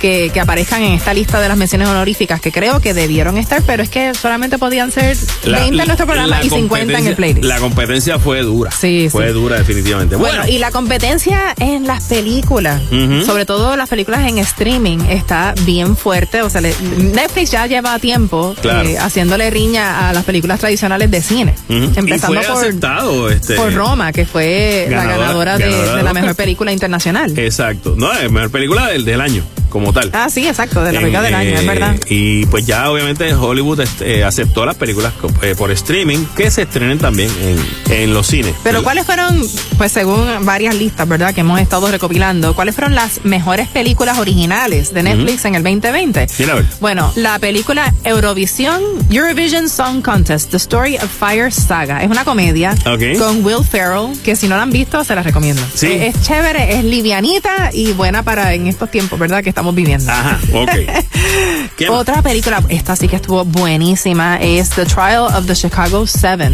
[0.05, 3.63] que, que aparezcan en esta lista de las menciones honoríficas, que creo que debieron estar,
[3.63, 7.43] pero es que solamente podían ser 20 en nuestro programa y 50 en el playlist.
[7.45, 8.69] La competencia fue dura.
[8.69, 9.33] Sí, Fue sí.
[9.33, 10.15] dura, definitivamente.
[10.15, 12.81] Bueno, Bueno, y la competencia en las películas,
[13.25, 16.43] sobre todo las películas en streaming, está bien fuerte.
[16.43, 18.87] O sea, le- Netflix ya lleva tiempo Claro.
[18.87, 21.55] eh, haciéndole riña a las películas tradicionales de cine.
[21.67, 23.29] Empezando por, aceptado.
[23.31, 27.37] Este, por Roma, que fue la ganadora- de, ganadora de la mejor película internacional.
[27.39, 27.95] Exacto.
[27.97, 29.43] No, es mejor película del, del año,
[29.75, 30.09] como tal.
[30.13, 31.95] Ah, sí, exacto, de la En, película del año, eh, es verdad.
[32.07, 35.11] Y pues ya obviamente Hollywood este, aceptó las películas
[35.41, 38.55] eh, por streaming que se estrenen también en, en los cines.
[38.63, 39.45] Pero ¿cuáles fueron,
[39.77, 41.35] pues según varias listas, ¿verdad?
[41.35, 46.27] Que hemos estado recopilando, ¿cuáles fueron las mejores películas originales de Netflix en el 2020?
[46.39, 46.65] Mira, a ver.
[46.79, 52.01] Bueno, la película Eurovisión Eurovision Song Contest, The Story of Fire Saga.
[52.01, 52.75] Es una comedia
[53.19, 55.61] con Will Ferrell, que si no la han visto, se la recomiendo.
[55.73, 55.91] Sí.
[55.91, 59.43] Es, es chévere, es livianita y buena para en estos tiempos, ¿verdad?
[59.43, 60.11] Que estamos viviendo.
[60.11, 60.69] Ajá, ok.
[61.77, 61.89] ¿Qué?
[61.89, 66.53] Otra película, esta sí que estuvo buenísima, es The Trial of the Chicago Seven.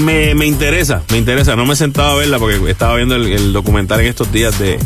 [0.00, 1.56] Me, me- interesa, me interesa.
[1.56, 4.58] No me he sentado a verla porque estaba viendo el, el documental en estos días
[4.58, 4.78] de,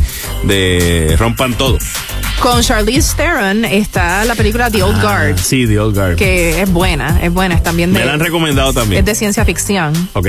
[0.44, 1.78] de Rompan Todo.
[2.40, 6.16] Con Charlize Theron está la película The Old Guard, Sí, The Old Guard.
[6.16, 9.00] que es buena, es buena, es también Me la han de, recomendado también.
[9.00, 9.92] es de ciencia ficción.
[10.14, 10.26] ¿Ok?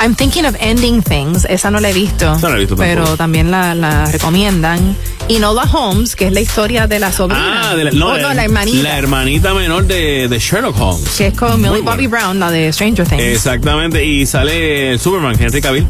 [0.00, 2.76] I'm thinking of ending things, esa no la he visto, Esa no la he visto
[2.76, 3.16] pero tampoco.
[3.16, 4.96] también la, la recomiendan.
[5.26, 7.70] Y Nola Holmes, que es la historia de la sobrina.
[7.70, 11.08] Ah, de la, no, Oh, no, la hermanita, La hermanita menor de, de Sherlock Holmes.
[11.18, 13.22] que es con Millie Bobby Brown, la de Stranger Things.
[13.22, 15.86] Exactamente, y sale el Superman, Henry Cavill.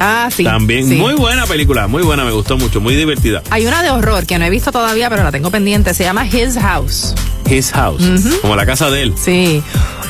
[0.00, 0.44] Ah, sí.
[0.44, 0.96] También, sí.
[0.96, 3.42] muy buena película, muy buena, me gustó mucho, muy divertida.
[3.50, 5.94] Hay una de horror que no he visto todavía, pero la tengo pendiente.
[5.94, 7.14] Se llama His House.
[7.50, 8.02] His House,
[8.40, 9.14] como la casa de él.
[9.16, 9.62] Sí.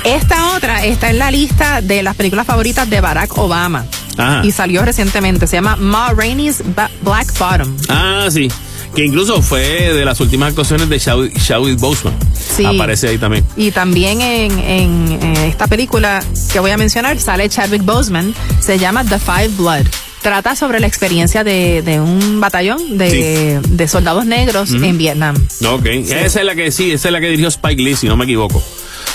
[0.05, 3.87] Esta otra está en la lista de las películas favoritas de Barack Obama.
[4.19, 4.43] Ajá.
[4.45, 5.47] Y salió recientemente.
[5.47, 7.75] Se llama Ma Rainey's Ba- Black Bottom.
[7.89, 8.51] Ah, sí.
[8.95, 12.15] Que incluso fue de las últimas actuaciones de Chadwick Boseman.
[12.35, 12.65] Sí.
[12.65, 13.45] Aparece ahí también.
[13.57, 18.35] Y también en, en, esta película que voy a mencionar sale Chadwick Boseman.
[18.61, 19.87] Se llama The Five Blood.
[20.21, 25.35] Trata sobre la experiencia de, de un batallón de, de soldados negros en Vietnam.
[25.67, 28.17] Ok, esa es la que sí, esa es la que dirigió Spike Lee, si no
[28.17, 28.63] me equivoco.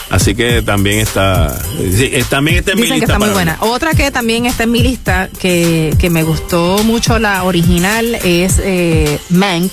[0.10, 3.34] Así que también está, sí, eh, también está en mi Dicen que lista está muy
[3.34, 3.58] buena.
[3.60, 8.56] Otra que también está en mi lista, que, que me gustó mucho la original, es
[8.64, 9.72] eh, Mank.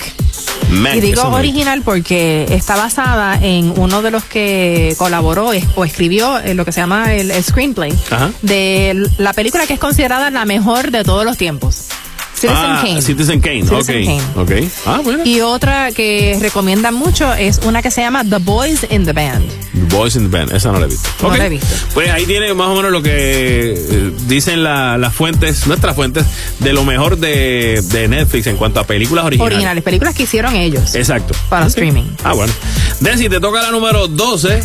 [0.95, 6.41] y digo original porque está basada en uno de los que colaboró es- o escribió
[6.41, 8.31] en lo que se llama el, el screenplay Ajá.
[8.43, 11.87] de la película que es considerada la mejor de todos los tiempos.
[12.35, 13.03] Citizen ah, Kane.
[13.03, 14.49] Citizen Kane, Citizen ok.
[14.49, 14.65] Kane.
[14.65, 14.71] ok.
[14.87, 15.23] Ah, bueno.
[15.25, 19.49] Y otra que recomiendan mucho es una que se llama The Boys in the Band.
[19.91, 21.09] Boys in the Band, esa no la he visto.
[21.23, 21.67] No la he visto.
[21.95, 26.27] Pues ahí tiene más o menos lo que eh, dicen la- las fuentes, nuestras fuentes,
[26.59, 29.55] de lo mejor de, de Netflix en cuanto a películas originales.
[29.55, 30.95] Originales, películas que hicieron ellos.
[30.95, 31.35] Exacto.
[31.49, 31.69] Para Ok.
[31.69, 32.05] streaming.
[32.25, 32.53] Ah, bueno.
[33.01, 34.63] Desi, te toca la número 12 de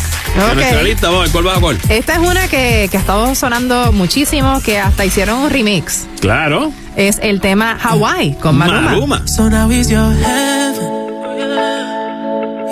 [0.54, 1.08] nuestra lista.
[1.10, 1.78] Vamos cuál va a cuál.
[1.88, 6.06] Esta es una que, que ha estado sonando muchísimo, que hasta hicieron un remix.
[6.20, 6.72] Claro.
[6.96, 8.92] Es el tema Hawaii con Maluma.
[8.92, 9.22] Maluma.
[9.28, 10.90] So now he's your heaven.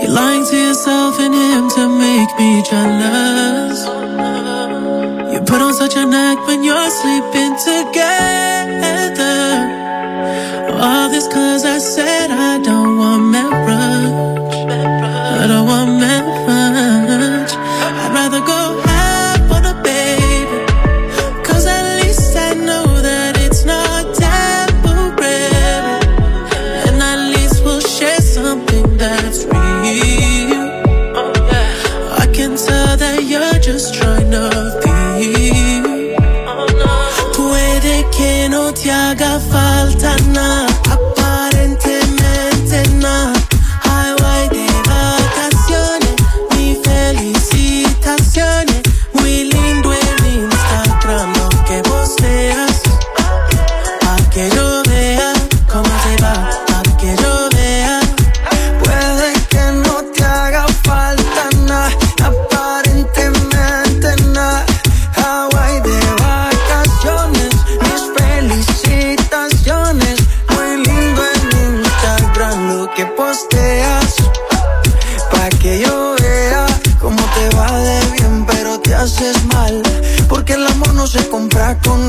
[0.00, 3.86] You're lying to yourself and him to make me jealous.
[5.32, 9.26] You put on such an act when you're sleeping together.
[10.80, 13.57] All this cause I said I don't want marriage.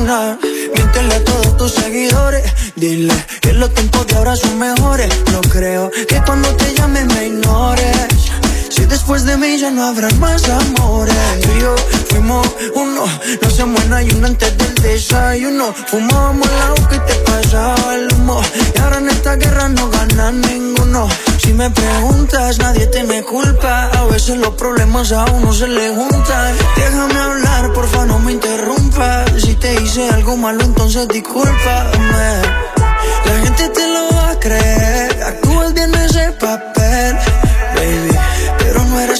[0.00, 0.38] Nada.
[0.74, 2.44] Miéntele a todos tus seguidores.
[2.76, 5.08] Dile que los tiempos de ahora son mejores.
[5.32, 8.39] No creo que cuando te llame me ignores.
[8.80, 11.14] Si después de mí ya no habrá más amores.
[11.42, 11.74] Tú y yo
[12.08, 13.04] fuimos uno,
[13.42, 15.74] no hacemos nada y uno antes del desayuno.
[15.86, 18.40] Fumábamos el agua que te pasaba el humo.
[18.74, 21.08] Y ahora en esta guerra no gana ninguno.
[21.36, 23.90] Si me preguntas, nadie te me culpa.
[23.90, 26.56] A veces los problemas a uno se le juntan.
[26.76, 29.30] Déjame hablar, porfa, no me interrumpas.
[29.42, 32.40] Si te hice algo malo, entonces discúlpame.
[33.26, 35.22] La gente te lo va a creer.
[35.22, 37.18] Actúas bien ese papel,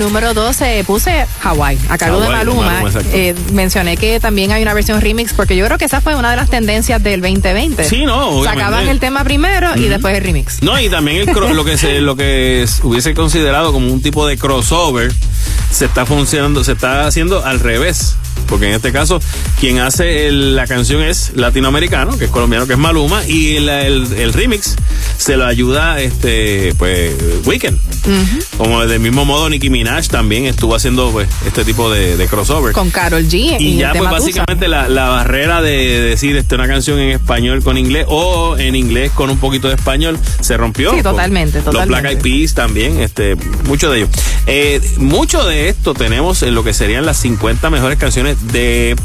[0.00, 2.82] número 12 puse Hawaii, a cargo de Maluma.
[3.12, 6.30] Eh, mencioné que también hay una versión remix porque yo creo que esa fue una
[6.30, 7.84] de las tendencias del 2020.
[7.84, 8.42] Sí, no.
[8.42, 10.62] Sacaban el tema primero y después el remix.
[10.62, 14.26] No, y también el lo que se lo que es- hubiese considerado como un tipo
[14.26, 15.12] de crossover
[15.70, 18.16] se está funcionando, se está haciendo al revés.
[18.46, 19.20] Porque en este caso,
[19.60, 23.68] quien hace el- la canción es latinoamericano, que es colombiano, que es Maluma, y el-
[23.68, 24.74] el remix
[25.20, 27.14] se lo ayuda este pues
[27.44, 27.78] Weekend.
[28.56, 32.72] Como del mismo modo Nicki Minaj también estuvo haciendo pues este tipo de, de crossover.
[32.72, 33.56] Con Carol G.
[33.60, 37.76] Y ya pues básicamente la, la barrera de decir este, una canción en español con
[37.76, 40.90] inglés o en inglés con un poquito de español se rompió.
[40.90, 42.00] Sí, Con totalmente, Los totalmente.
[42.00, 44.08] Black Eyed Peas también, este, mucho de ello.
[44.46, 48.96] Eh, mucho de esto tenemos en lo que serían las 50 mejores canciones de,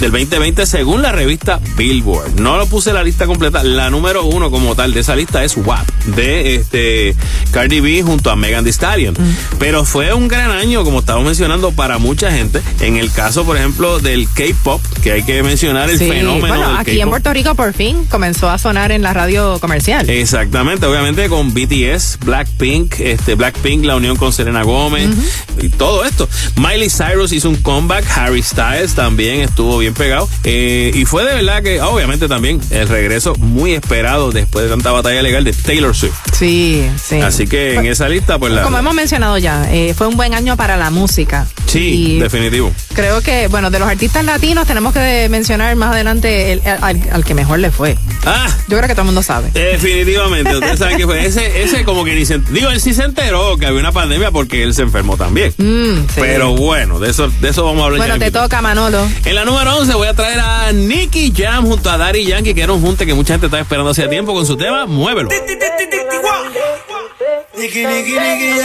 [0.00, 2.40] del 2020 según la revista Billboard.
[2.40, 5.44] No lo puse en la lista completa, la número uno como tal de esa lista
[5.44, 7.14] es WAP de este
[7.50, 9.14] Cardi B junto a Megan Thee Stallion.
[9.14, 9.58] Mm.
[9.58, 12.62] Pero fue un gran año, como estamos mencionando, para mucha gente.
[12.80, 16.68] En el caso, por ejemplo, del K-pop, que hay que mencionar el Sí, fenómeno bueno,
[16.68, 17.10] del aquí en.
[17.10, 20.08] Puerto Rico por fin comenzó a sonar en la radio comercial.
[20.08, 25.10] Exactamente, obviamente con BTS, Blackpink, este Blackpink, la unión con Selena Gómez
[25.60, 26.28] y todo esto.
[26.56, 31.34] Miley Cyrus hizo un comeback, Harry Styles también estuvo bien pegado eh, y fue de
[31.34, 35.94] verdad que obviamente también el regreso muy esperado después de tanta batalla legal de Taylor
[35.94, 36.14] Swift.
[36.32, 37.20] Sí, sí.
[37.20, 40.34] Así que en esa lista pues la Como hemos mencionado ya, eh, fue un buen
[40.34, 41.46] año para la música.
[41.66, 42.72] sí, y definitivo.
[42.94, 47.24] creo que, bueno, de los artistas latinos tenemos que mencionar más adelante el- al, al
[47.24, 47.96] que mejor le fue.
[48.26, 49.50] Ah, Yo creo que todo el mundo sabe.
[49.52, 53.04] Definitivamente, ustedes saben que fue ese, ese como que ni se, digo, él sí se
[53.04, 55.52] enteró que había una pandemia porque él se enfermó también.
[55.58, 56.20] Mm, sí.
[56.20, 59.06] Pero bueno, de eso, de eso vamos a hablar bueno, ya te toca, Manolo.
[59.24, 62.62] En la número 11 voy a traer a Nicky Jam junto a Daddy Yankee, que
[62.62, 65.28] era un junte que mucha gente estaba esperando hace tiempo con su tema Muévelo.
[67.54, 68.60] Nicky, Nicky, Nicky,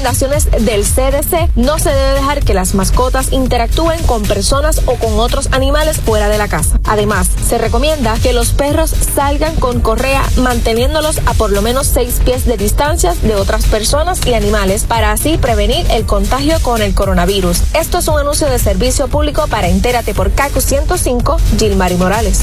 [0.00, 5.20] recomendaciones del CDC, no se debe dejar que las mascotas interactúen con personas o con
[5.20, 6.80] otros animales fuera de la casa.
[6.84, 12.20] Además, se recomienda que los perros salgan con correa manteniéndolos a por lo menos 6
[12.24, 16.94] pies de distancia de otras personas y animales para así prevenir el contagio con el
[16.94, 17.60] coronavirus.
[17.74, 22.40] Esto es un anuncio de servicio público para Entérate por CACU 105, Gilmari Morales.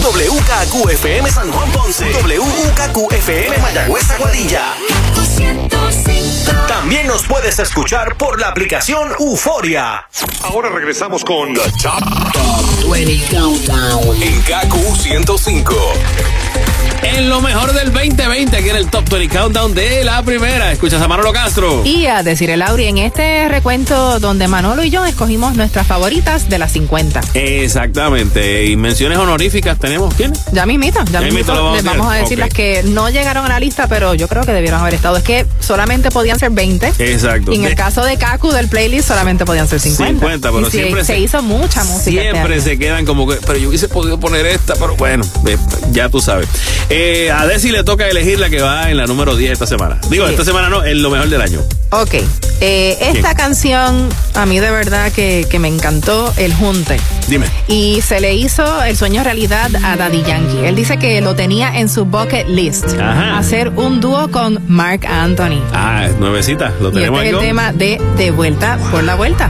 [0.00, 2.04] WKQFM San Juan Ponce.
[2.04, 4.74] WKQFM Mayagüez Aguadilla.
[6.68, 10.06] También nos puedes escuchar por la aplicación Euforia.
[10.42, 15.74] Ahora regresamos con The Top, 20 Countdown en KQ 105.
[17.02, 20.70] En lo mejor del 2020, aquí en el Top 20 Countdown de la primera.
[20.70, 21.82] Escuchas a Manolo Castro.
[21.84, 26.48] Y a decir el Lauri en este recuento donde Manolo y yo escogimos nuestras favoritas
[26.50, 27.20] de las 50.
[27.34, 28.66] Exactamente.
[28.66, 30.12] Y menciones honoríficas tenemos.
[30.14, 30.32] ¿Quién?
[30.52, 33.48] Ya mismito, ya Ya mismito les a vamos a decir las que no llegaron a
[33.48, 35.16] la lista, pero yo creo que debieron haber estado.
[35.16, 36.92] Es que solamente podían ser 20.
[36.98, 37.52] Exacto.
[37.52, 40.12] Y en el caso de Kaku del playlist solamente podían ser 50.
[40.20, 42.20] 50, pero Y siempre se, se- hizo mucha música.
[42.20, 45.24] este Siempre se quedan como que, pero yo hubiese podido poner esta, pero bueno,
[45.92, 46.48] ya tú sabes.
[46.92, 49.98] Eh, a Desi le toca elegir la que va en la número 10 esta semana.
[50.08, 50.32] Digo, Sí.
[50.32, 51.60] esta semana no, en lo mejor del año.
[51.90, 52.14] Ok.
[52.60, 56.98] Eh, esta canción a mí de verdad que, que me encantó el junte.
[57.28, 57.46] Dime.
[57.68, 60.64] Y se le hizo el sueño realidad a Daddy Yankee.
[60.66, 62.86] Él dice que lo tenía en su bucket list.
[63.00, 63.38] Ajá.
[63.38, 65.62] Hacer un dúo con Mark Anthony.
[65.72, 67.40] Ah, es nuevecita, lo Y tenemos este es ahí.
[67.40, 69.48] el tema de De Vuelta por la Vuelta.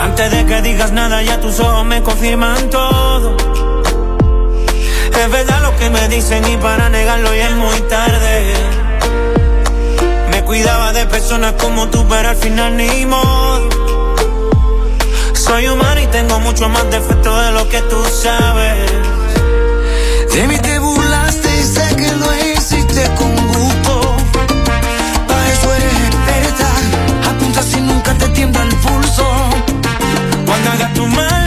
[0.00, 3.36] Antes de que digas nada, ya tus ojos me confirman todo.
[5.22, 8.54] Es verdad lo que me dicen y para negarlo ya es muy tarde.
[10.30, 13.68] Me cuidaba de personas como tú, pero al final ni modo.
[15.34, 18.90] Soy humano y tengo mucho más defectos de lo que tú sabes.
[20.34, 24.16] De mí te burlaste y sé que lo hiciste con gusto.
[25.26, 26.68] Para eso eres experta.
[27.30, 29.26] Apunta si nunca te tiembla el pulso.
[30.44, 31.45] Cuando hagas tu maleta,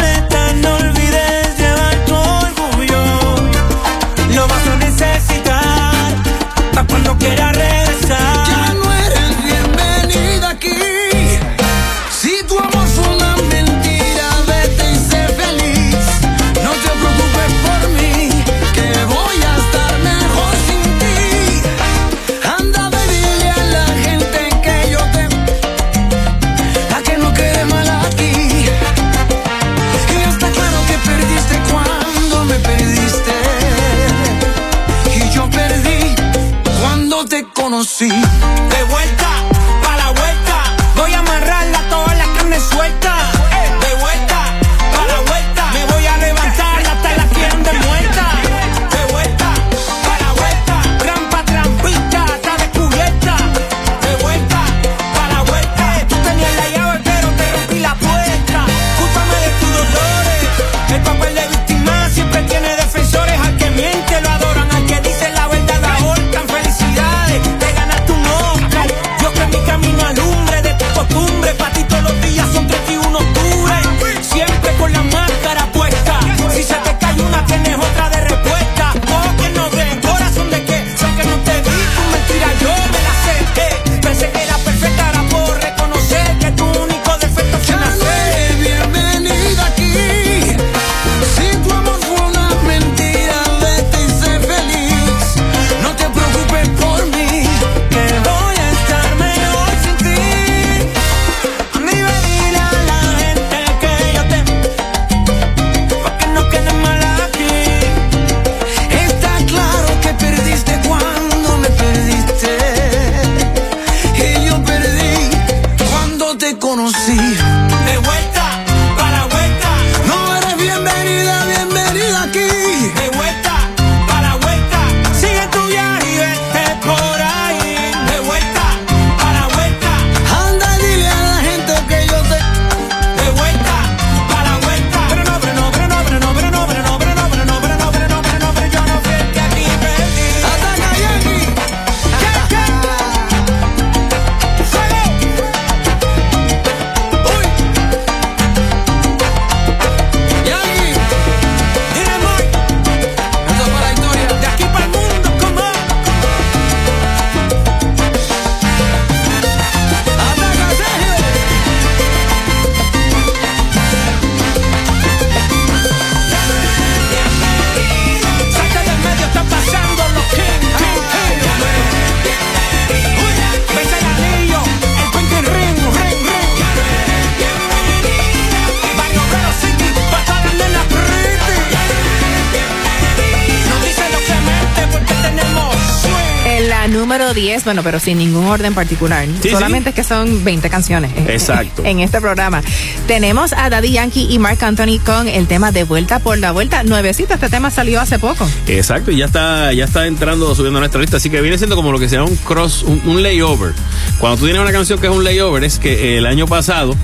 [187.70, 189.28] bueno, pero sin ningún orden particular.
[189.44, 191.84] Sí, Solamente es que son 20 canciones Exacto.
[191.86, 192.64] en este programa.
[193.06, 196.82] Tenemos a Daddy Yankee y Mark Anthony con el tema de Vuelta por la Vuelta.
[196.82, 198.50] Nuevecito, este tema salió hace poco.
[198.66, 201.18] Exacto, y ya está, ya está entrando, subiendo a nuestra lista.
[201.18, 203.76] Así que viene siendo como lo que se llama un cross, un, un layover.
[204.18, 206.96] Cuando tú tienes una canción que es un layover, es que el año pasado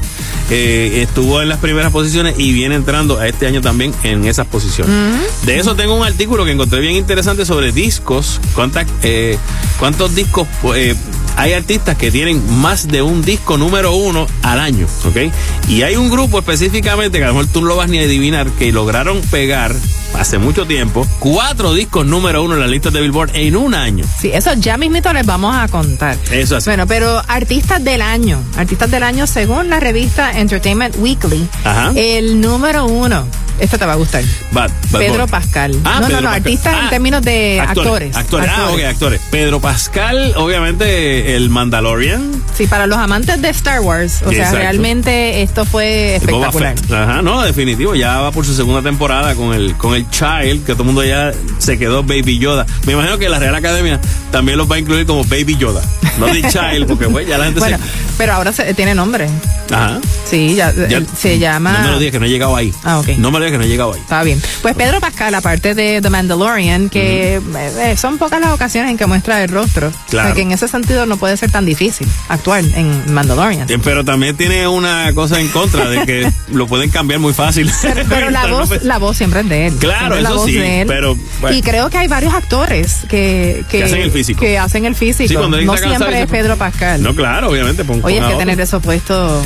[0.52, 4.46] eh, estuvo en las primeras posiciones y viene entrando a este año también en esas
[4.46, 4.96] posiciones.
[5.44, 8.40] De eso tengo un artículo que encontré bien interesante sobre discos.
[8.54, 9.38] Cuántas, eh,
[9.80, 10.96] ¿Cuántos discos eh,
[11.38, 14.88] hay artistas que tienen más de un disco número uno al año?
[15.06, 15.34] ¿Ok?
[15.68, 18.04] Y hay un grupo específicamente que a lo mejor tú no lo vas ni a
[18.04, 19.76] adivinar que lograron pegar
[20.14, 24.06] hace mucho tiempo cuatro discos número uno en las listas de Billboard en un año.
[24.20, 26.18] Sí, eso ya mismito les vamos a contar.
[26.32, 26.70] Eso así.
[26.70, 31.92] Bueno, pero artistas del año, artistas del año según la revista Entertainment Weekly, Ajá.
[31.96, 33.28] el número uno,
[33.60, 34.24] este te va a gustar.
[34.52, 35.32] Bad- Bad Pedro Bunny.
[35.32, 35.80] Pascal.
[35.84, 36.34] Ah, no, Pedro no, no, Pascal.
[36.36, 38.16] artistas en Ah, términos de actores.
[38.16, 38.50] Actores.
[38.54, 39.22] Ah, ok, actores.
[39.32, 42.32] Pedro Pascal, obviamente, el Mandalorian.
[42.56, 46.76] Sí, para los amantes de Star Wars, o sea, realmente esto fue espectacular.
[46.92, 47.96] Ajá, no, definitivo.
[47.96, 51.04] Ya va por su segunda temporada con el, con el Child, que todo el mundo
[51.04, 52.66] ya se quedó Baby Yoda.
[52.86, 54.00] Me imagino que la Real Academia
[54.32, 55.82] también los va a incluir como Baby Yoda.
[56.20, 57.78] No de Child, porque pues, ya la gente Bueno,
[58.18, 59.28] pero ahora se, tiene nombre.
[59.68, 59.76] se.
[59.76, 60.00] Ajá.
[60.30, 61.74] Sí, ya, Ya- él se llama.
[61.80, 62.74] No me lo digas que no he llegado ahí.
[62.84, 63.10] Ah, ok.
[63.18, 64.00] No me lo que no he llegado ahí.
[64.00, 64.42] Está bien.
[64.62, 69.06] Pues Pedro Pascal, aparte de The Mandalorian, que eh, son pocas las ocasiones en que
[69.06, 69.92] muestra el rostro.
[70.10, 70.28] Claro.
[70.30, 73.70] O sea, que en ese sentido no puede ser tan difícil actuar en Mandalorian.
[73.70, 77.72] Eh, Pero también tiene una cosa en contra de que lo pueden cambiar muy fácil.
[77.82, 79.74] Pero, pero la voz, la voz siempre es de él.
[79.76, 80.88] Claro, la eso voz sí, de él.
[80.88, 81.56] pero, bueno.
[81.58, 84.40] Y creo que hay varios actores que, que, Que hacen el físico.
[84.40, 85.28] que hacen el físico.
[85.28, 87.02] Sí, no siempre es Pedro Pascal.
[87.02, 87.84] No, claro, obviamente.
[87.84, 88.38] pon- Oye, es que otro.
[88.40, 89.44] tener eso puesto.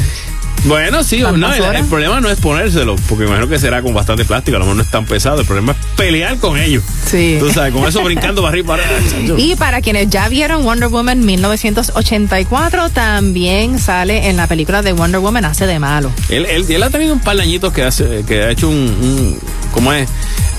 [0.65, 4.25] Bueno, sí, ¿Tantas no, el, problema no es ponérselo, porque imagino que será con bastante
[4.25, 5.39] plástico, a lo mejor no es tan pesado.
[5.39, 6.83] El problema es pelear con ellos.
[7.05, 7.37] Sí.
[7.39, 9.41] Tú sabes, con eso brincando para arriba y para.
[9.41, 15.19] Y para quienes ya vieron Wonder Woman 1984, también sale en la película de Wonder
[15.21, 16.11] Woman Hace de Malo.
[16.29, 18.75] Él, él, él ha tenido un par de añitos que, hace, que ha hecho un,
[18.75, 19.39] un-
[19.73, 20.09] ¿Cómo es?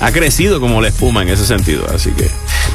[0.01, 1.84] Ha crecido como la espuma en ese sentido.
[1.94, 2.30] Así que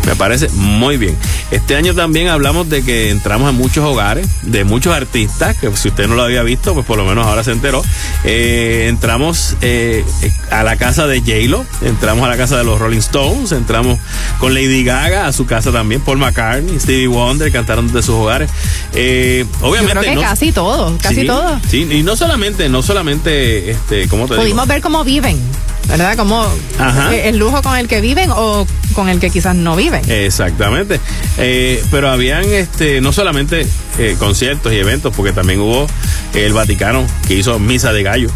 [0.05, 1.15] me parece muy bien.
[1.49, 5.87] Este año también hablamos de que entramos en muchos hogares, de muchos artistas, que si
[5.87, 7.83] usted no lo había visto, pues por lo menos ahora se enteró.
[8.23, 10.03] Eh, entramos eh,
[10.51, 13.99] a la casa de J-Lo, entramos a la casa de los Rolling Stones, entramos
[14.39, 18.49] con Lady Gaga a su casa también, Paul McCartney, Stevie Wonder, cantaron de sus hogares.
[18.93, 19.93] Eh, obviamente.
[19.95, 21.59] Yo creo que no- casi todo, casi Sí, todo.
[21.69, 24.43] Sí, y no solamente, no solamente, este, ¿cómo te digo?
[24.43, 25.39] Pudimos ver cómo viven,
[25.87, 26.15] ¿verdad?
[26.17, 26.45] Como
[26.79, 27.15] Ajá.
[27.15, 30.01] el lujo con el que viven o con el que quizás no viven.
[30.09, 30.99] Exactamente.
[31.37, 33.67] Eh, pero habían este no solamente
[33.99, 35.87] eh, conciertos y eventos, porque también hubo
[36.33, 38.29] el Vaticano que hizo misa de gallo,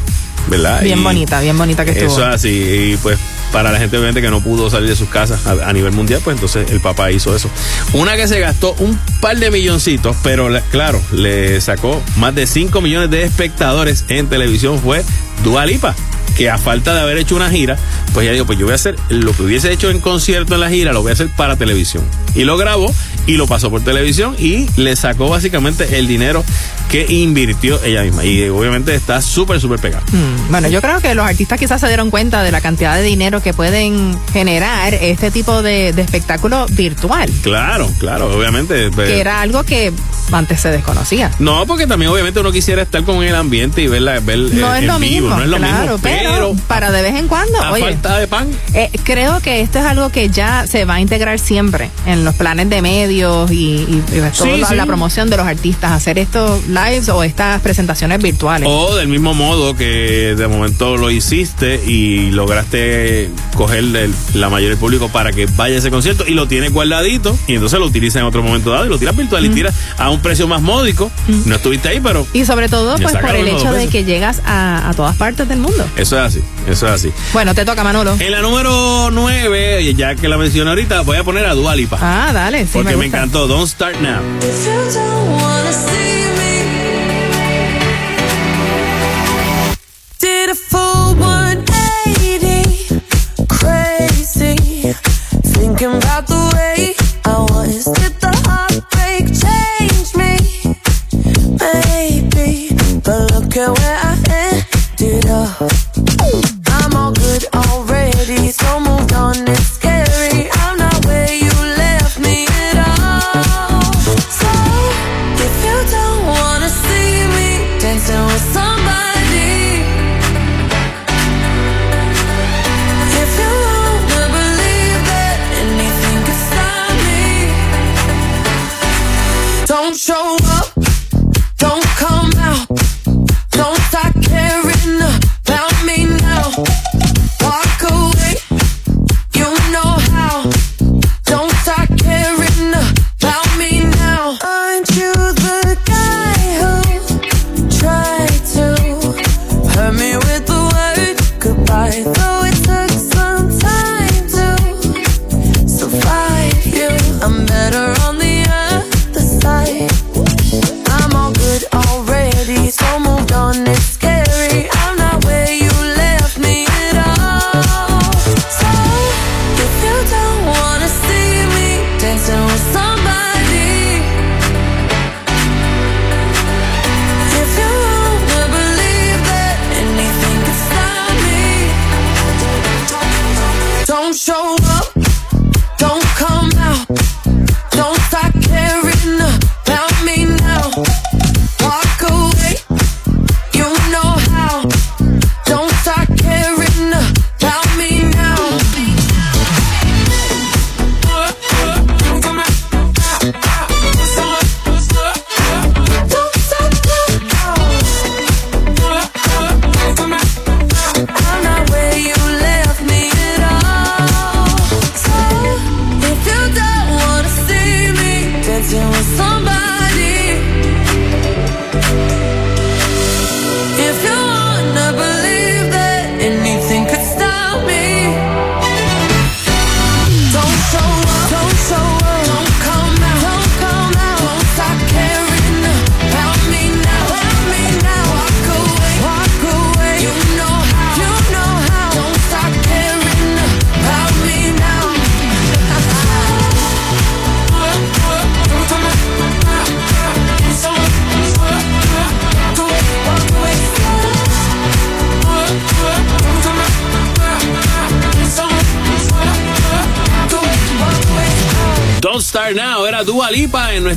[0.48, 0.82] ¿verdad?
[0.84, 2.08] Bien Y bonita, bien bonita que estuvo.
[2.12, 2.50] Eso es así.
[2.94, 3.18] Y pues
[3.52, 6.22] para la gente obviamente que no pudo salir de sus casas a, a nivel mundial,
[6.24, 7.50] pues entonces el Papa hizo eso.
[7.94, 12.46] Una que se gastó un par de milloncitos, pero la- claro, le sacó más de
[12.46, 15.04] 5 millones de espectadores en televisión fue
[15.44, 15.96] Dua Lipa.
[16.36, 17.78] Que a falta de haber hecho una gira,
[18.14, 20.62] pues ya digo, pues yo voy a hacer lo que hubiese hecho en concierto en
[20.62, 22.04] la gira, lo voy a hacer para televisión.
[22.36, 22.94] Y lo grabó
[23.28, 26.44] y lo pasó por televisión y le sacó básicamente el dinero
[26.90, 28.26] que invirtió ella misma.
[28.26, 30.04] Y obviamente está súper, súper pegado.
[30.12, 33.04] Mm, Bueno, yo creo que los artistas quizás se dieron cuenta de la cantidad de
[33.04, 38.90] dinero que pueden generar este tipo de, de espectáculo virtual, Claro, claro, obviamente.
[38.92, 39.94] pues, que era algo que
[40.32, 41.30] antes se desconocía.
[41.40, 44.78] No, porque también obviamente uno quisiera estar con el ambiente y verla, ver No eh,
[44.78, 47.16] es en lo vivo, mismo, no es lo claro, mismo, pero, pero, para de vez
[47.16, 48.48] en cuando, a oye, falta de pan.
[48.74, 52.34] eh, creo que esto es algo que ya se va a integrar siempre en los
[52.36, 54.76] planes de medios y, y, y toda Sí, la, sí.
[54.76, 58.68] la promoción de los artistas, hacer estos lives o estas presentaciones virtuales.
[58.72, 64.70] O del mismo modo que de momento lo hiciste y lograste coger el- la mayoría
[64.70, 67.86] del público para que vaya a ese concierto y lo tienes guardadito y entonces lo
[67.86, 70.62] utilizas en otro momento dado y lo tiras virtual y tiras a un precio más
[70.62, 71.12] módico.
[71.46, 74.90] No estuviste ahí, pero Y sobre todo, pues por el hecho de que llegas a,
[74.90, 75.86] a todas partes del mundo.
[75.96, 77.12] eso es así, eso es así.
[77.34, 78.16] Bueno, te toca, Manolo.
[78.20, 81.98] En la número 9, ya que la mencioné ahorita, voy a poner a Dualipa.
[82.02, 83.48] Ah, dale, sí, porque me me, encantó.
[83.48, 84.22] Don't Start Now.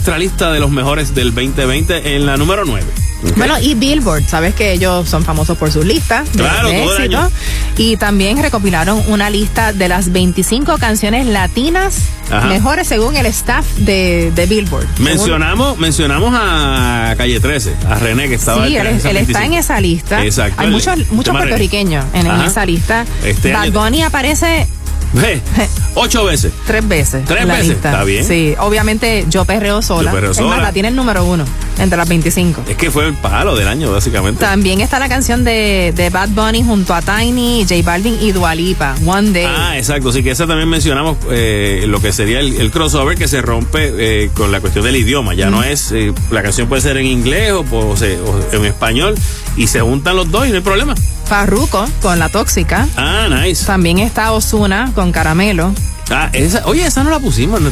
[0.03, 2.85] Nuestra lista de los mejores del 2020 en la número 9.
[3.37, 6.97] Bueno, y Billboard, sabes que ellos son famosos por sus listas de, Claro, de todo
[6.97, 7.19] el éxito.
[7.21, 7.31] año.
[7.77, 11.99] Y también recopilaron una lista de las 25 canciones latinas
[12.33, 12.49] Ajá.
[12.49, 14.89] mejores según el staff de, de Billboard.
[14.99, 19.57] Mencionamos, mencionamos a Calle 13, a René que estaba Sí, él, está en 25.
[19.57, 20.25] esa lista.
[20.25, 20.61] Exacto.
[20.61, 23.05] Hay el muchos, muchos puertorriqueños en, esa lista.
[23.25, 24.67] Este Bad Bunny aparece
[25.15, 25.41] Eh,
[25.95, 26.53] Ocho veces.
[26.67, 27.25] tres veces.
[27.27, 27.91] Tres veces, lista.
[27.91, 28.25] está bien.
[28.25, 30.11] Sí, obviamente yo perreo sola.
[30.11, 31.45] Yo Perreo es más, la tiene el número uno
[31.79, 32.63] entre las 25.
[32.69, 34.41] Es que fue el palo del año, básicamente.
[34.41, 38.55] También está la canción de, de Bad Bunny junto a Tiny, J Balvin y Dua
[38.55, 39.45] Lipa, One Day.
[39.47, 40.13] Ah, exacto.
[40.13, 43.93] Sí, que esa también mencionamos eh, lo que sería el, el crossover que se rompe
[44.25, 45.35] eh, con la cuestión del idioma.
[45.35, 47.97] Ya no es, eh, la canción puede ser en inglés o, o o
[48.53, 49.15] en español
[49.57, 50.95] y se juntan los dos y no hay problema.
[51.27, 52.87] Farruko con La Tóxica.
[52.97, 53.65] Ah, nice.
[53.65, 55.73] También está Osuna con Caramelo.
[56.11, 57.61] Ah, esa, oye, esa no la pusimos.
[57.61, 57.71] ¿no?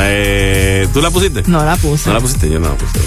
[0.00, 1.42] Eh, ¿Tú la pusiste?
[1.46, 2.08] No la puse.
[2.08, 2.98] No la pusiste, yo no la puse.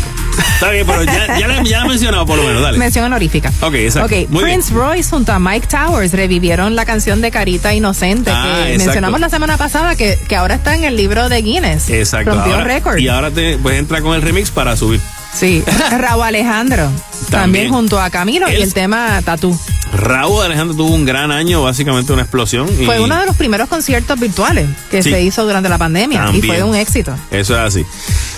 [0.55, 2.77] Está bien, pero ya, ya, la, ya la he mencionado por lo menos, dale.
[2.77, 3.51] Mención honorífica.
[3.61, 4.07] Ok, exacto.
[4.13, 4.59] Ok, Muy bien.
[4.59, 8.83] Prince Royce junto a Mike Towers revivieron la canción de Carita Inocente Ah, que exacto.
[8.85, 11.89] mencionamos la semana pasada que, que ahora está en el libro de Guinness.
[11.89, 12.31] Exacto.
[12.33, 12.97] Rompió récord.
[12.97, 14.99] Y ahora te, pues entra con el remix para subir.
[15.33, 15.63] Sí.
[15.97, 16.83] Raúl Alejandro.
[16.85, 17.31] También.
[17.31, 17.69] También.
[17.71, 19.57] junto a Camilo y el tema Tatú.
[19.93, 22.67] Raúl Alejandro tuvo un gran año, básicamente una explosión.
[22.79, 25.09] y- Fue uno de los primeros conciertos virtuales que Sí.
[25.11, 26.43] se hizo durante la pandemia También.
[26.43, 27.15] y fue un éxito.
[27.31, 27.85] Eso es así.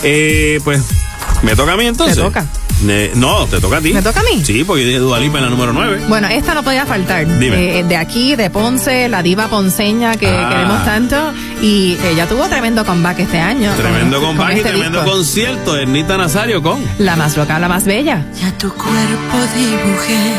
[0.03, 0.81] Eh, pues,
[1.43, 2.15] ¿me toca a mí entonces?
[2.17, 2.45] Te toca.
[2.87, 3.93] Eh, no, te toca a ti.
[3.93, 4.43] ¿Me toca a mí?
[4.43, 6.01] Sí, porque yo dije Dualipa en la número 9.
[6.09, 7.25] Bueno, esta no podía faltar.
[7.39, 7.79] Dime.
[7.79, 10.49] Eh, de aquí, de Ponce, la diva ponceña que Ah.
[10.49, 11.15] queremos tanto.
[11.61, 13.71] Y ella tuvo tremendo comeback este año.
[13.75, 15.15] Tremendo con- comeback con y este tremendo disco.
[15.15, 15.77] concierto.
[15.77, 16.83] Ernita Nazario con.
[16.99, 18.25] La más loca, la más bella.
[18.41, 20.33] Ya tu cuerpo dibujé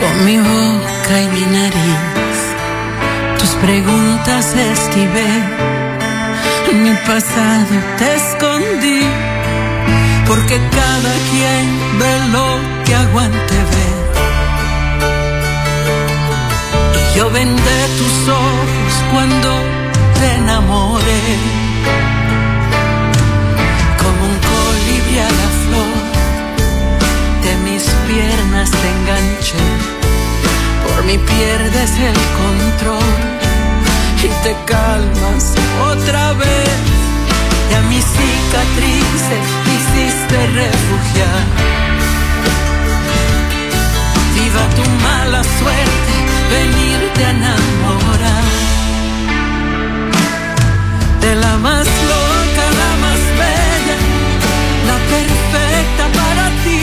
[0.00, 3.38] con mi boca y mi nariz.
[3.38, 5.28] Tus preguntas esquivé,
[6.72, 7.66] mi pasado
[7.98, 9.00] te escondí.
[10.30, 11.64] Porque cada quien
[11.98, 12.46] ve lo
[12.84, 13.98] que aguante ver.
[17.00, 19.48] Y yo vendé tus ojos cuando
[20.20, 21.24] te enamoré.
[24.02, 25.98] Como un colibrí a la flor
[27.44, 29.68] de mis piernas te enganché,
[30.86, 33.14] por mí pierdes el control
[34.22, 35.54] y te calmas
[35.90, 36.78] otra vez.
[37.68, 39.69] Y a mis cicatrices
[40.30, 41.42] de refugiar.
[44.34, 46.14] Viva tu mala suerte,
[46.54, 48.44] venirte a enamorar.
[51.20, 53.98] De la más loca, la más bella,
[54.88, 56.82] la perfecta para ti.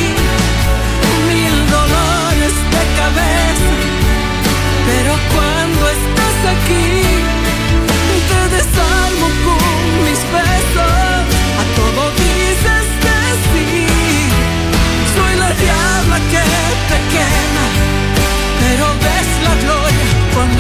[1.30, 3.72] Mil dolores de cabeza,
[4.88, 6.97] pero cuando estás aquí.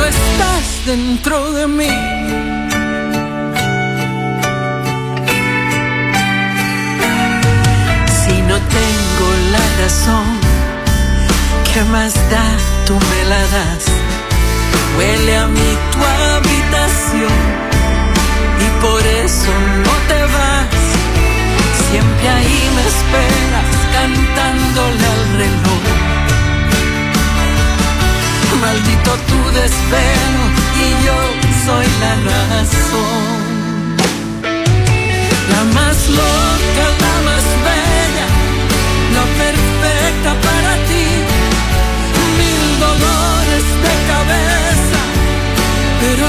[0.08, 1.96] estás dentro de mí.
[8.20, 10.26] Si no tengo la razón,
[11.74, 12.46] ¿qué más da?
[12.86, 13.86] Tú me la das.
[14.98, 16.00] Huele a mí tu
[16.34, 17.38] habitación
[18.66, 19.52] y por eso
[19.86, 20.77] no te vas.
[29.68, 30.44] Desvelo
[30.84, 31.18] y yo
[31.66, 33.28] soy la razón.
[35.54, 38.28] La más loca, la más bella,
[39.16, 41.08] la perfecta para ti.
[42.40, 45.02] Mil dolores de cabeza,
[46.02, 46.26] pero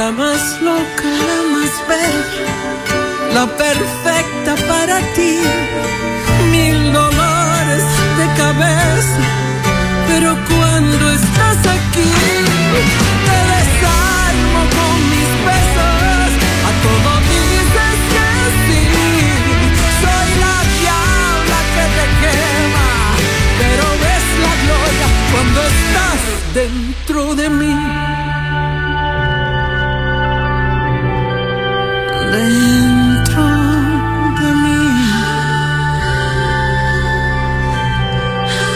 [0.00, 2.46] la más loca, la más bella
[3.34, 5.34] la perfecta para ti.
[6.50, 7.84] Mil dolores
[8.18, 9.22] de cabeza,
[10.08, 12.12] pero cuando estás aquí,
[13.28, 16.30] te desarmo con mis besos.
[16.68, 18.28] A todo dices que
[18.64, 18.82] sí.
[20.02, 22.90] Soy la diabla que te quema,
[23.60, 26.20] pero ves la gloria cuando estás
[26.54, 28.29] dentro de mí.
[32.30, 33.42] Dentro
[34.40, 34.82] de mí.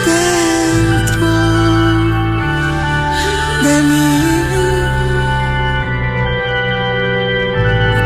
[0.07, 1.29] Dentro
[3.63, 4.09] de mí.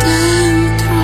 [0.04, 0.94] Dentro.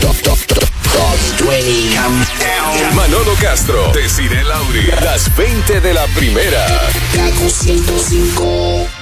[0.00, 2.94] Top, top, top, top 20 Countdown.
[2.96, 6.66] Manolo Castro, Desiree Lauri, las 20 de la primera.
[7.14, 8.99] Kaku 105.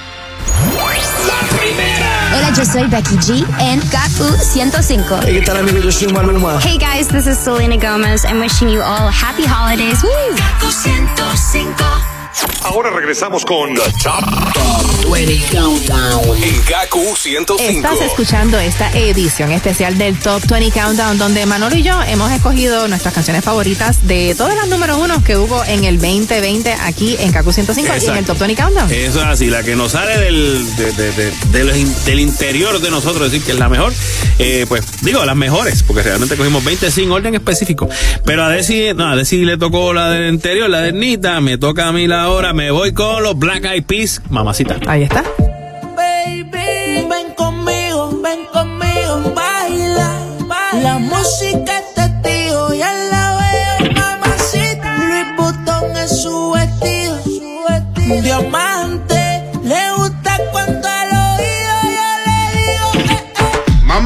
[1.59, 2.37] La primera.
[2.37, 5.19] Hola, yo soy Becky G en Kaku 105.
[5.25, 5.83] Hey, ¿qué tal amigos?
[5.83, 6.57] Yo soy Maluma.
[6.61, 8.23] Hey guys, this is Selena Gomez.
[8.23, 10.01] I'm wishing you all happy holidays.
[10.01, 10.09] Woo!
[10.37, 12.08] Kaku 105.
[12.69, 16.43] Ahora regresamos con The Top, 20 Countdown.
[16.43, 17.57] en Gaku 105.
[17.87, 22.87] Estás escuchando esta edición especial del Top 20 Countdown, donde Manolo y yo hemos escogido
[22.87, 27.31] nuestras canciones favoritas de todas las número uno que hubo en el 2020 aquí en
[27.31, 28.33] Kaku 105 y en el Exacto.
[28.33, 28.91] Top 20 Countdown.
[28.91, 32.19] Eso es así, la que nos sale del, de- de- de- de los in- del
[32.19, 33.93] interior de nosotros, decir que es la mejor,
[34.37, 37.87] eh, pues digo, las mejores, porque realmente cogimos 20 sin orden específico.
[38.25, 41.57] Pero a Desi, no, a Desi le tocó la del interior, la de Nita, me
[41.57, 44.77] toca a mí la hora, me voy con los Black Eyed Peas, mamacita.
[44.87, 45.23] Ahí está.
[45.95, 50.19] Baby, ven conmigo, ven conmigo, baila,
[50.83, 54.97] La música es testigo, ya la veo, mamacita.
[54.97, 58.21] Louis Vuitton es su vestido, su vestido.
[58.21, 58.78] Diamante,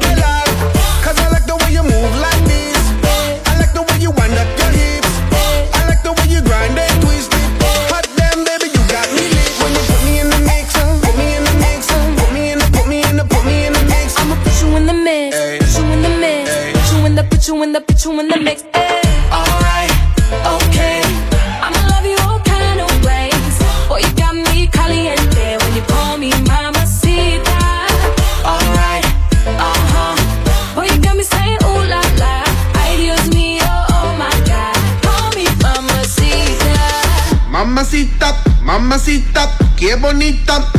[0.00, 0.31] Say,
[38.92, 40.70] mamacita, qué bonita.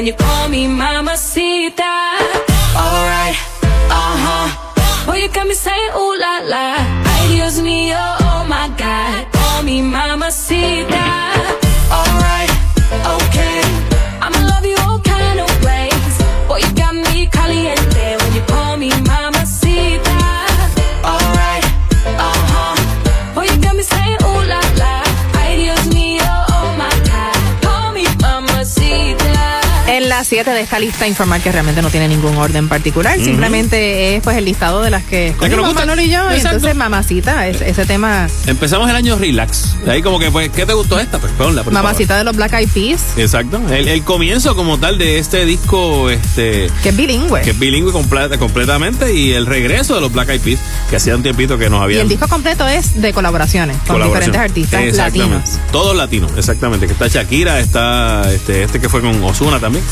[0.00, 1.92] When you call me mamacita.
[2.74, 3.36] Alright,
[3.92, 5.04] uh huh.
[5.04, 6.64] Boy, you got me saying ooh la la.
[7.04, 9.28] Ay Dios mío, oh my God.
[9.30, 10.49] Call me mamacita.
[30.30, 34.36] 7 de esta lista informar que realmente no tiene ningún orden particular, simplemente es pues
[34.36, 35.74] el listado de las que escogimos.
[35.74, 36.56] Manolo y yo, y Exacto.
[36.56, 39.74] entonces mamacita, es- ese tema Empezamos el año relax.
[39.88, 41.18] Ahí como que, pues, ¿qué te gustó esta?
[41.18, 41.84] Pues ponla, por favor.
[41.84, 43.60] mamacita de los Black Eyed Peas, Exacto.
[43.70, 46.68] El, el comienzo como tal de este disco, este...
[46.82, 47.40] que es bilingüe.
[47.42, 51.16] Que es bilingüe completa- completamente y el regreso de los Black Eyed Peas, que hacía
[51.16, 52.02] un tiempito que nos Y habían...
[52.02, 54.32] el disco completo es de colaboraciones con colaboración.
[54.32, 55.58] diferentes artistas latinos.
[55.72, 56.86] Todos latinos, exactamente.
[56.86, 59.82] Que está Shakira, está este, este que fue con Osuna también.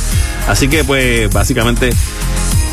[0.47, 1.91] Así que, pues, básicamente,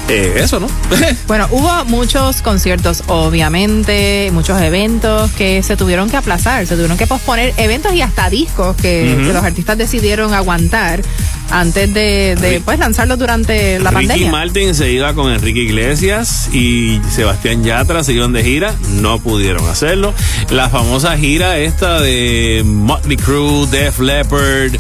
[0.08, 0.68] eh, eso, ¿no?
[1.28, 7.08] Bueno, hubo muchos conciertos, obviamente, muchos eventos que se tuvieron que aplazar, se tuvieron que
[7.08, 11.02] posponer, eventos y hasta discos que, los artistas decidieron aguantar
[11.50, 14.32] antes de, de, pues lanzarlos durante la Ricky pandemia.
[14.32, 19.68] Martin se iba con Enrique Iglesias y Sebastián Yatra se iban de gira, no pudieron
[19.68, 20.14] hacerlo.
[20.52, 24.76] La famosa gira esta de Motley Crue, Def Leppard,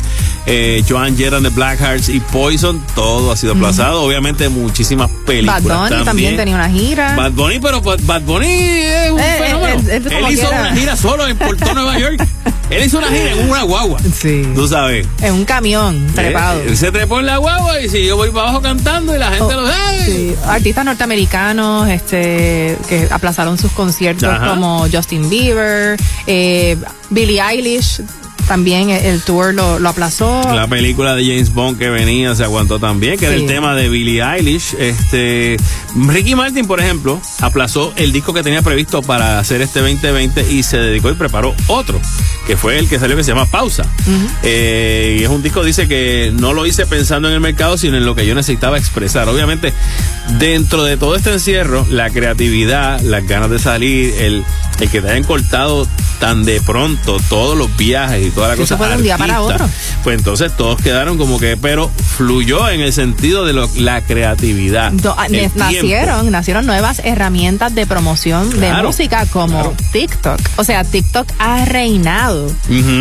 [0.47, 4.03] eh, Joan Jett and the Blackhearts y Poison, todo ha sido aplazado.
[4.03, 6.05] Obviamente muchísimas Bad películas Bunny también.
[6.05, 6.37] también.
[6.37, 7.15] tenía una gira.
[7.15, 9.81] Bad Bunny, pero Bad Bad Bunny es un Eh, fenómeno.
[9.89, 10.61] eh, como Él hizo quiera.
[10.61, 12.27] una gira solo en Puerto Nueva York.
[12.69, 13.99] Él hizo una gira en una guagua.
[14.19, 14.43] Sí.
[14.55, 15.07] Tú sabes.
[15.21, 16.61] En un camión trepado.
[16.61, 19.19] Eh, Él se trepó en la guagua y si yo voy para abajo cantando y
[19.19, 20.03] la gente Oh, lo ¡Hey!
[20.05, 20.35] sí.
[20.47, 24.49] Artistas norteamericanos este, que aplazaron sus conciertos Ajá.
[24.49, 26.75] como Justin Bieber, eh,
[27.11, 28.01] Billie Eilish,
[28.47, 30.41] también el, el tour lo, lo aplazó.
[30.53, 33.89] La película de James Bond que venía se aguantó también, que era el tema de
[33.89, 34.75] Billie Eilish.
[34.79, 35.57] Este,
[35.95, 40.63] Ricky Martin, por ejemplo, aplazó el disco que tenía previsto para hacer este 2020 y
[40.63, 41.99] se dedicó y preparó otro,
[42.47, 43.83] que fue el que salió que se llama Pausa.
[44.43, 47.97] Eh, y es un disco, dice que no lo hice pensando en el mercado, sino
[47.97, 49.27] en lo que yo necesitaba expresar.
[49.29, 49.73] Obviamente,
[50.39, 54.43] dentro de todo este encierro, la creatividad, las ganas de salir, el,
[54.79, 55.87] el que te hayan cortado
[56.19, 58.77] tan de pronto todos los viajes y toda la Eso cosa.
[58.77, 59.67] fue de un día para otro.
[60.03, 64.91] Pues entonces todos quedaron como que, pero fluyó en el sentido de lo- la creatividad.
[64.91, 65.57] Do- ah, tiempo.
[65.57, 70.39] nacieron, nacieron nuevas herramientas de promoción de música como TikTok.
[70.57, 72.51] O sea, TikTok ha reinado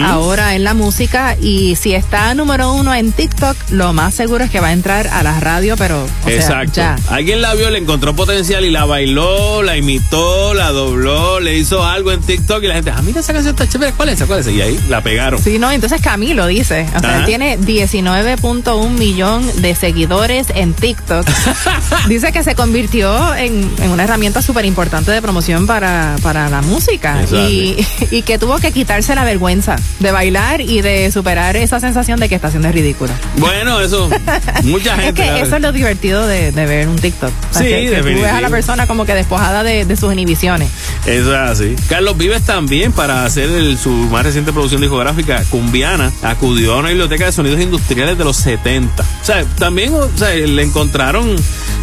[0.04, 4.50] ahora en la música y si está número uno en TikTok, lo más seguro es
[4.50, 6.72] que va a entrar a la radio, pero o sea, Exacto.
[6.76, 6.96] ya.
[7.08, 11.84] Alguien la vio, le encontró potencial y la bailó, la imitó, la dobló, le hizo
[11.84, 14.26] algo en TikTok y la gente, ah, mira esa canción está chévere, ¿cuál es esa?
[14.26, 14.56] ¿Cuál es esa?
[14.56, 15.23] Y ahí la pegaron.
[15.38, 21.26] Sí, no, entonces Camilo dice, o sea, él tiene 19.1 millón de seguidores en TikTok.
[22.08, 26.62] dice que se convirtió en, en una herramienta súper importante de promoción para, para la
[26.62, 27.76] música y,
[28.10, 32.28] y que tuvo que quitarse la vergüenza de bailar y de superar esa sensación de
[32.28, 33.12] que está haciendo ridículo.
[33.38, 34.08] Bueno, eso,
[34.64, 35.22] mucha gente.
[35.24, 37.30] Es que eso es lo divertido de, de ver un TikTok.
[37.50, 40.68] Sí, que, que tú ves a la persona como que despojada de, de sus inhibiciones.
[41.06, 41.76] Eso es así.
[41.88, 46.78] Carlos Vives también para hacer el- su más reciente producción discográfica discográfica cumbiana acudió a
[46.78, 49.02] una biblioteca de sonidos industriales de los 70.
[49.02, 51.34] O sea, también o sea, le encontraron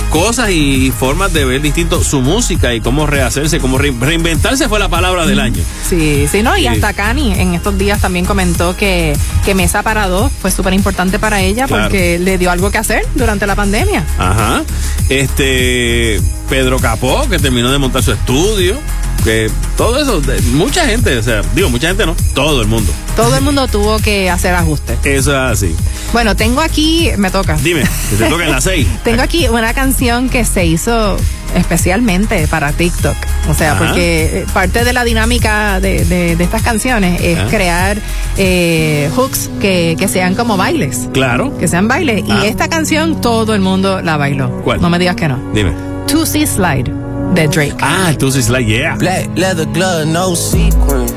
[0.09, 4.77] cosas y formas de ver distinto su música y cómo rehacerse, cómo re- reinventarse fue
[4.79, 5.63] la palabra del año.
[5.87, 6.57] Sí, sí, ¿no?
[6.57, 9.15] Y hasta Cani en estos días también comentó que,
[9.45, 11.83] que Mesa para dos fue súper importante para ella Claro.
[11.85, 14.03] porque le dio algo que hacer durante la pandemia.
[14.17, 14.63] Ajá.
[15.09, 16.19] Este
[16.49, 18.77] Pedro Capó, que terminó de montar su estudio.
[19.23, 20.21] Que todo eso,
[20.53, 22.91] mucha gente, o sea, digo, mucha gente no, todo el mundo.
[23.15, 24.97] Todo el mundo tuvo que hacer ajustes.
[25.03, 25.75] Eso es así.
[26.13, 27.55] Bueno, tengo aquí, me toca.
[27.61, 28.87] Dime, que te toca en las seis.
[29.03, 31.17] Tengo aquí una canción que se hizo
[31.55, 33.15] especialmente para TikTok.
[33.49, 33.85] O sea, Ajá.
[33.85, 37.47] porque eh, parte de la dinámica de, de- de estas canciones es Ajá.
[37.49, 37.97] crear
[38.37, 41.09] eh, hooks que, que sean como bailes.
[41.13, 41.55] Claro.
[41.57, 42.23] Que sean bailes.
[42.29, 42.41] Ah.
[42.43, 44.49] Y esta canción todo el mundo la bailó.
[44.63, 44.81] ¿Cuál?
[44.81, 45.37] No me digas que no.
[45.53, 45.71] Dime.
[46.07, 46.91] To See Slide
[47.33, 47.73] de Drake.
[47.81, 48.97] Ah, entonces like, yeah.
[48.97, 51.07] Black leather glove, no sequin.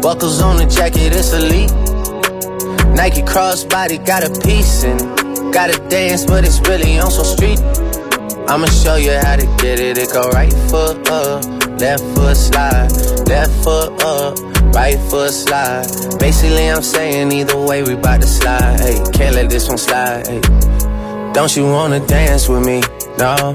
[0.00, 1.72] Buckles on the jacket, it's elite.
[2.94, 4.96] Nike crossbody got a piece in.
[5.50, 7.60] Gotta dance, but it's really on some street.
[8.48, 9.98] I'ma show you how to get it.
[9.98, 11.44] It go right foot up,
[11.80, 12.90] left foot slide,
[13.26, 14.38] left foot up,
[14.74, 15.86] right foot slide.
[16.18, 18.80] Basically, I'm saying either way, we bout to slide.
[18.80, 20.26] Hey, can't let this one slide.
[20.26, 20.40] Hey.
[21.32, 22.82] Don't you wanna dance with me?
[23.18, 23.54] No,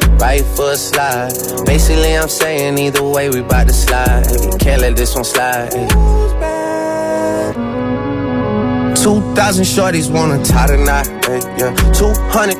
[0.21, 1.33] right foot slide.
[1.65, 4.27] Basically, I'm saying either way, we bout to slide.
[4.27, 5.71] Hey, can't let this one slide.
[8.95, 10.67] 2,000 shorties wanna tie
[11.25, 11.73] hey, yeah.
[11.91, 12.55] 200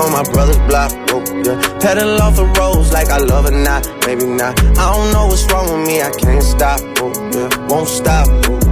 [0.00, 1.78] on my brother's block, oh, yeah.
[1.80, 4.58] Pedal off the roads like I love it, not, maybe not.
[4.78, 7.68] I don't know what's wrong with me, I can't stop, oh, yeah.
[7.68, 8.71] Won't stop, oh.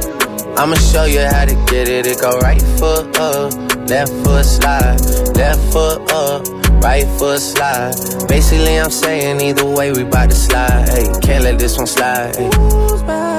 [0.57, 2.05] I'ma show you how to get it.
[2.05, 3.53] It go right foot up,
[3.89, 4.99] left foot slide,
[5.35, 6.47] left foot up,
[6.83, 7.93] right foot slide.
[8.27, 10.89] Basically, I'm saying either way, we bout to slide.
[10.89, 13.30] Hey, can't let this one slide.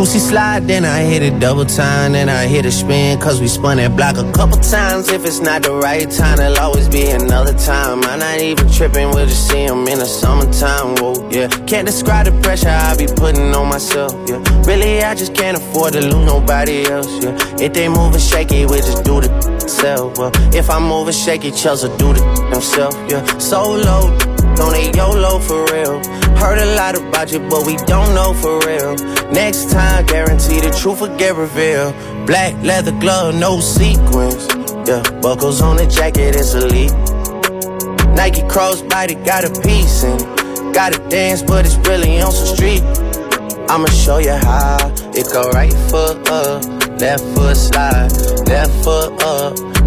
[0.00, 3.48] Tootsie slide, then I hit it double time, then I hit a spin, cause we
[3.48, 5.10] spun that block a couple times.
[5.10, 8.02] If it's not the right time, there'll always be another time.
[8.04, 11.48] I'm not even tripping, we'll just see 'em in the summertime, whoa, yeah.
[11.66, 14.40] Can't describe the pressure I be putting on myself, yeah.
[14.64, 17.36] Really, I just can't afford to lose nobody else, yeah.
[17.60, 19.28] If they moving shaky, we just do the
[19.68, 20.32] self, well.
[20.54, 23.22] If I'm moving shaky, Chelsea do the themself, yeah.
[23.36, 24.16] Solo,
[24.60, 26.02] on a YOLO for real.
[26.36, 28.94] Heard a lot about you, but we don't know for real.
[29.32, 31.94] Next time, guarantee the truth will get revealed.
[32.26, 34.46] Black leather glove, no sequins.
[34.88, 36.92] Yeah, buckles on the jacket, it's elite.
[38.14, 40.74] Nike crossbody got a piece in it.
[40.74, 42.82] Gotta dance, but it's really on some street.
[43.68, 44.92] I'ma show you how.
[45.14, 46.64] It go right foot up,
[47.00, 48.10] left foot slide,
[48.46, 49.69] left foot up,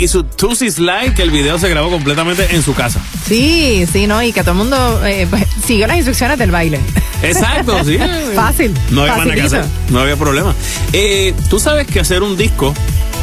[0.00, 3.00] Y su Tusi Slide, que el video se grabó completamente en su casa.
[3.26, 4.22] Sí, sí, ¿no?
[4.22, 6.80] Y que todo el mundo eh, pues, siguió las instrucciones del baile.
[7.22, 7.98] Exacto, sí.
[8.34, 8.74] Fácil.
[8.90, 10.54] No había nada que hacer, no había problema.
[10.92, 12.72] Eh, Tú sabes que hacer un disco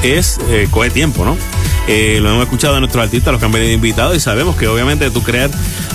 [0.03, 1.35] es eh, coge tiempo, ¿no?
[1.87, 4.67] Eh, lo hemos escuchado de nuestros artistas, los que han venido invitados, y sabemos que
[4.67, 5.49] obviamente tú crear,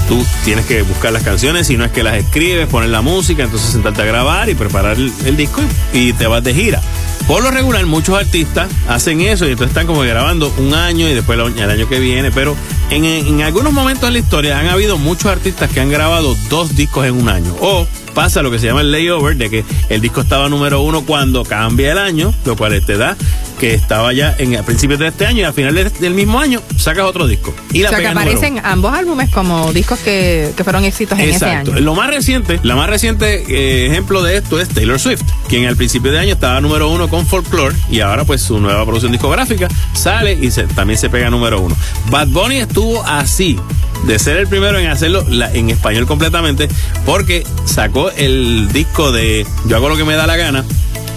[0.08, 3.44] tú tienes que buscar las canciones, si no es que las escribes, poner la música,
[3.44, 5.60] entonces sentarte a grabar y preparar el, el disco
[5.92, 6.80] y, y te vas de gira.
[7.26, 11.14] Por lo regular, muchos artistas hacen eso y entonces están como grabando un año y
[11.14, 12.56] después el, año que viene, pero
[12.94, 16.74] en, en algunos momentos en la historia han habido muchos artistas que han grabado dos
[16.76, 17.54] discos en un año.
[17.60, 21.02] O pasa lo que se llama el layover, de que el disco estaba número uno
[21.02, 23.16] cuando cambia el año, lo cual te da
[23.58, 26.60] que estaba ya en a principios de este año y a finales del mismo año
[26.76, 27.54] sacas otro disco.
[27.72, 31.26] Y la o sea, que aparecen ambos álbumes como discos que, que fueron éxitos en
[31.30, 31.70] ese Exacto.
[31.72, 31.80] año.
[31.80, 35.76] Lo más reciente, la más reciente eh, ejemplo de esto es Taylor Swift, quien al
[35.76, 39.68] principio de año estaba número uno con Folklore y ahora pues su nueva producción discográfica
[39.94, 41.76] sale y se- también se pega número uno.
[42.10, 43.58] Bad Bunny estuvo así
[44.06, 46.68] de ser el primero en hacerlo en español completamente
[47.06, 50.64] porque sacó el disco de Yo hago lo que me da la gana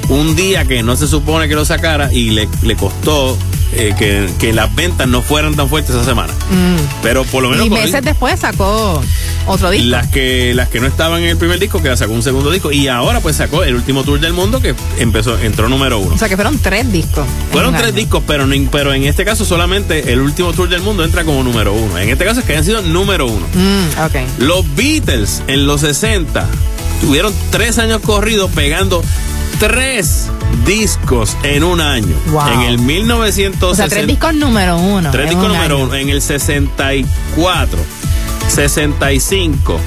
[0.09, 3.37] un día que no se supone que lo sacara y le, le costó
[3.73, 6.33] eh, que, que las ventas no fueran tan fuertes esa semana.
[6.51, 7.01] Mm.
[7.01, 9.01] Pero por lo menos Y meses después sacó
[9.47, 9.87] otro disco.
[9.89, 12.71] las que las que no estaban en el primer disco que sacó un segundo disco
[12.71, 16.17] y ahora pues sacó el último tour del mundo que empezó entró número uno O
[16.17, 17.25] sea, que fueron tres discos.
[17.51, 17.95] fueron tres año.
[17.95, 21.73] discos pero pero en este caso solamente el último tour del mundo entra como número
[21.73, 25.81] uno en este caso es que hayan sido número uno Mm, los Beatles en los
[25.81, 26.47] 60
[27.01, 29.03] tuvieron tres años corridos pegando
[29.59, 30.29] tres
[30.63, 32.47] discos en un año Wow.
[32.53, 35.11] en el 1960 O sea, tres discos número uno.
[35.11, 35.85] Tres discos un número año.
[35.85, 35.95] uno.
[35.95, 37.77] En el 64,
[38.47, 39.79] 65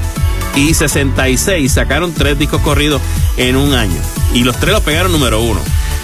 [0.57, 3.01] y 66 sacaron tres discos corridos
[3.37, 4.01] en un año.
[4.35, 5.61] Y los tres los pegaron número uno.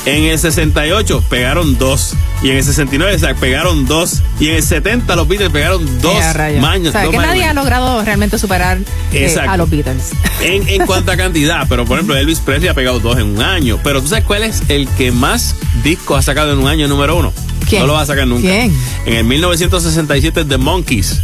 [0.06, 2.14] En el 68 pegaron dos.
[2.42, 4.20] Y en el 69 sa- pegaron dos.
[4.38, 6.60] Y en el 70 los Beatles pegaron dos Eh, rayos.
[6.60, 6.88] maños.
[6.88, 7.30] O sea, dos que maños.
[7.32, 8.78] nadie ha logrado realmente superar
[9.12, 10.10] eh, a los Beatles.
[10.42, 13.42] En, en cuanto a cantidad, pero por ejemplo, Elvis Presley ha pegado dos en un
[13.42, 13.78] año.
[13.82, 17.16] Pero tú sabes cuál es el que más discos ha sacado en un año número
[17.16, 17.32] uno.
[17.66, 17.80] ¿Quién?
[17.82, 18.42] No lo va a sacar nunca.
[18.42, 18.76] ¿Quién?
[19.06, 21.20] En el 1967, The Monkeys.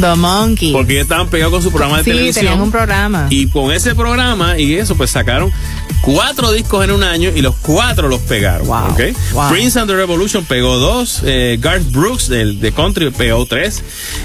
[0.00, 0.72] The Monkey.
[0.72, 2.44] Porque ellos estaban pegados con su programa de sí, televisión.
[2.46, 3.26] tenían un programa.
[3.30, 5.52] Y con ese programa y eso, pues sacaron
[6.02, 8.66] cuatro discos en un año y los cuatro los pegaron.
[8.66, 8.94] wow.
[9.50, 11.22] Prince and the Revolution pegó dos.
[11.24, 13.82] eh, Garth Brooks del, de Country pegó tres.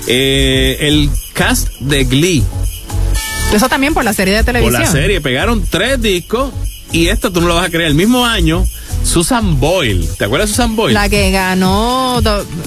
[0.07, 2.44] eh, el cast de Glee
[3.53, 4.81] Eso también por la serie de por televisión.
[4.81, 6.52] la serie pegaron tres discos.
[6.91, 7.88] Y esto tú no lo vas a creer.
[7.88, 8.65] El mismo año,
[9.08, 10.06] Susan Boyle.
[10.18, 10.94] ¿Te acuerdas de Susan Boyle?
[10.94, 12.20] La que ganó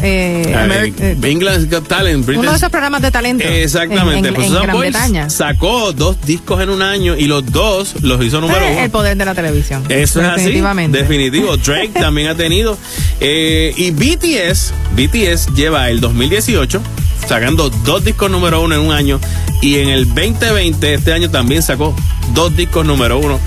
[0.03, 2.25] eh, Ah, eh, England's Got Talent.
[2.29, 3.45] uno de Britain's- esos programas de talento.
[3.47, 4.19] Exactamente.
[4.21, 5.31] En, en- pues Susan Gran Boyle Bretaña.
[5.31, 8.81] sacó dos discos en un año y los dos los hizo número Eh, uno.
[8.85, 9.85] el poder de la televisión.
[9.89, 10.37] Eso es así.
[10.41, 10.99] Definitivamente.
[10.99, 11.57] Definitivo.
[11.59, 12.77] Drake también ha tenido.
[13.21, 16.81] Eh, y BTS, BTS lleva el 2018
[17.29, 19.21] sacando dos discos número uno en un año.
[19.63, 21.95] Y en el 2020, este año también sacó
[22.35, 23.39] dos discos número uno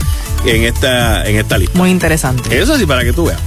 [0.45, 1.77] en esta, en esta lista.
[1.77, 2.59] Muy interesante.
[2.59, 3.39] Eso sí, para que tú veas.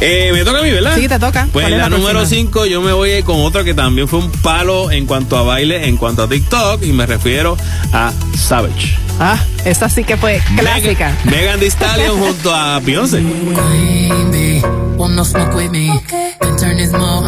[0.00, 0.94] Eh, me toca a mí, ¿verdad?
[0.96, 1.48] Sí, te toca.
[1.52, 2.40] Pues ¿Cuál es la, la número próxima?
[2.42, 5.86] 5 yo me voy con otra que también fue un palo en cuanto a baile,
[5.88, 7.56] en cuanto a TikTok, y me refiero
[7.92, 9.05] a Savage.
[9.18, 11.16] Ah, esa sí que fue clásica.
[11.24, 13.20] Megan, Megan Thee Stallion junto a Beyoncé.
[13.22, 14.60] Baby,
[14.96, 15.88] wanna smoke with me?
[16.40, 17.22] Then turn this mo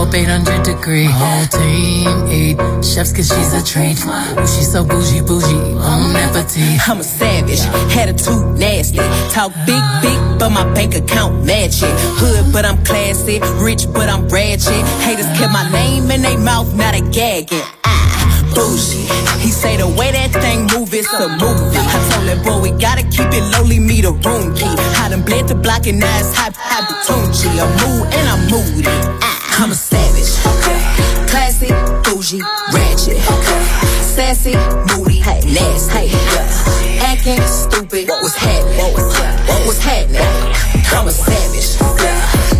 [0.00, 1.04] up 800 degree.
[1.04, 3.98] Whole team eat chefs cause she's a treat.
[4.06, 6.88] Ooh, she's so bougie, bougie, on appetite.
[6.88, 7.60] I'm a savage,
[7.94, 8.98] attitude nasty.
[9.30, 11.92] Talk big, big, but my bank account match it.
[12.20, 13.40] Hood, but I'm classy.
[13.62, 14.82] Rich, but I'm ratchet.
[15.04, 17.60] Haters kept my name in their mouth, now they gagging.
[17.84, 18.13] Ah,
[18.54, 19.04] bougie.
[19.42, 21.76] He say the way that thing move, it's a movie.
[21.76, 24.70] I told that boy we gotta keep it lowly, me the room key.
[25.02, 27.50] I done bled the block and now it's hot, hot the Tunchi.
[27.58, 28.88] I'm mood and I'm moody.
[29.58, 30.34] I'm a savage.
[31.30, 31.68] Classy,
[32.04, 33.18] bougie, ratchet.
[33.18, 33.60] Okay.
[34.02, 34.54] Sassy,
[34.94, 36.10] moody, nasty.
[36.10, 37.10] Yeah.
[37.10, 38.08] Acting stupid.
[38.08, 38.78] What was happening?
[38.78, 39.18] What was,
[39.48, 40.22] what was happening?
[40.94, 41.78] I'm a savage.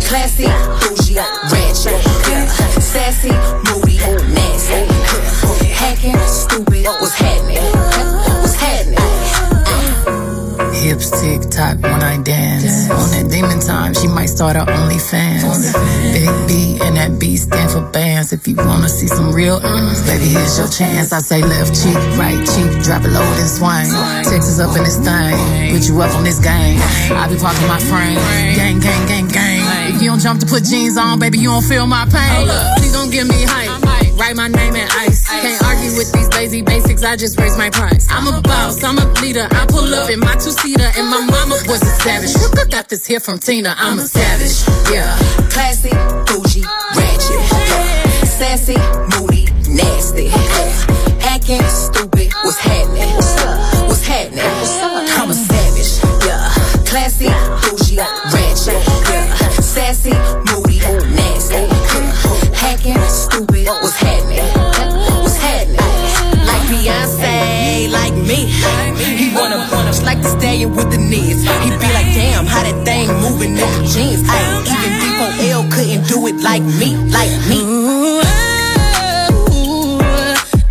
[0.07, 0.47] Classy,
[0.81, 1.19] bougie,
[1.51, 2.01] ratchet.
[2.81, 3.31] Sassy,
[3.67, 3.84] moody,
[6.55, 6.85] stupid.
[6.85, 7.57] What was happening?
[7.57, 8.99] What was happening?
[9.67, 10.71] Uh.
[10.71, 12.89] Hips tick tock when I dance.
[12.91, 15.73] On that demon time, she might start her OnlyFans.
[16.13, 18.31] Big B and that B stand for bands.
[18.31, 20.07] If you wanna see some real earnings, mm.
[20.07, 21.11] baby, here's your chance.
[21.11, 23.89] I say left cheek, right cheek, drop it low and swing.
[24.23, 25.35] Texas up in this thing,
[25.73, 26.79] put you up on this game.
[27.11, 28.19] I be parking my frame,
[28.55, 29.63] gang, gang, gang, gang.
[29.91, 32.47] If you don't jump to put jeans on, baby, you don't feel my pain.
[32.77, 33.84] Please don't give me hype.
[34.17, 35.27] Write my name in ice.
[35.27, 37.03] Can't argue with these lazy basics.
[37.03, 38.07] I just raise my price.
[38.09, 38.83] I'm a boss.
[38.83, 39.47] I'm a leader.
[39.51, 42.33] I pull up in my two seater, and my mama was a savage.
[42.35, 43.75] Look, I Got this here from Tina.
[43.77, 44.67] I'm a savage.
[44.91, 45.15] Yeah.
[45.49, 45.89] Classy,
[46.27, 46.63] bougie,
[46.95, 48.27] ratchet.
[48.27, 48.75] Sassy,
[49.15, 50.29] moody, nasty.
[51.23, 52.33] Acting stupid.
[52.43, 53.44] What's happening?
[70.55, 71.43] Stallion with the knees.
[71.43, 74.23] He be like, damn, how that thing moving in the jeans.
[74.27, 74.41] Ay,
[74.71, 77.59] even D4L couldn't do it like me, like me.
[77.61, 78.21] Ooh,
[79.51, 79.99] ooh,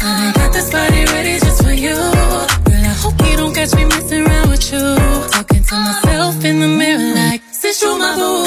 [0.00, 1.94] I got this body ready just for you.
[1.94, 4.96] Girl, I hope you don't catch me messing around with you.
[5.30, 8.44] Talking to myself in the mirror like, since you my boo.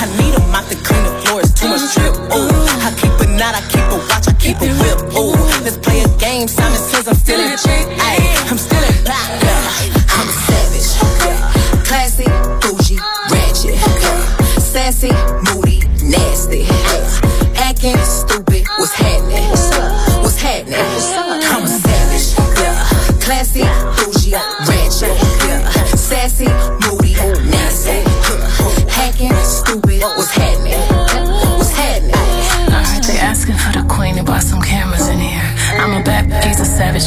[0.00, 2.14] I need a mop to clean the floors, too much drip.
[2.32, 2.57] Ooh,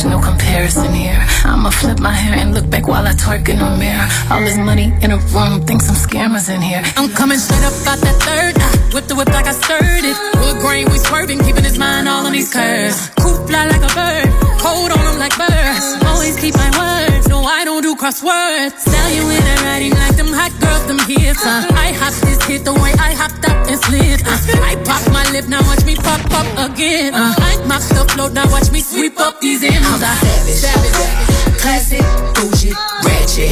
[0.02, 1.26] savage, no comparison here.
[1.45, 4.07] I'ma flip my hair and look back while I twerk in the mirror.
[4.30, 6.84] All this money in a room, think some scammers in here.
[6.98, 8.94] I'm coming straight up out that third.
[8.94, 10.18] Whip the whip like I stirred it.
[10.41, 13.10] Wood grain, we swerving, keeping his mind all on these curves.
[13.48, 14.30] Fly like a bird,
[14.62, 15.86] cold on like birds.
[16.06, 18.78] Always keep my word, no I don't do crosswords.
[18.80, 21.46] Sell you in a writing like them hot girls, them hits.
[21.46, 21.66] Uh.
[21.76, 24.22] I hop this hit the way I hopped up and slid.
[24.26, 24.38] Uh.
[24.64, 27.14] I pop my lip, now watch me pop up again.
[27.14, 27.34] Uh.
[27.38, 29.76] I mop the float, now watch me sweep up these M's.
[29.76, 30.16] I'm Uh.
[30.16, 30.62] savage.
[30.64, 31.60] savage.
[31.62, 32.02] Classy,
[32.36, 32.74] bougie,
[33.06, 33.52] ratchet.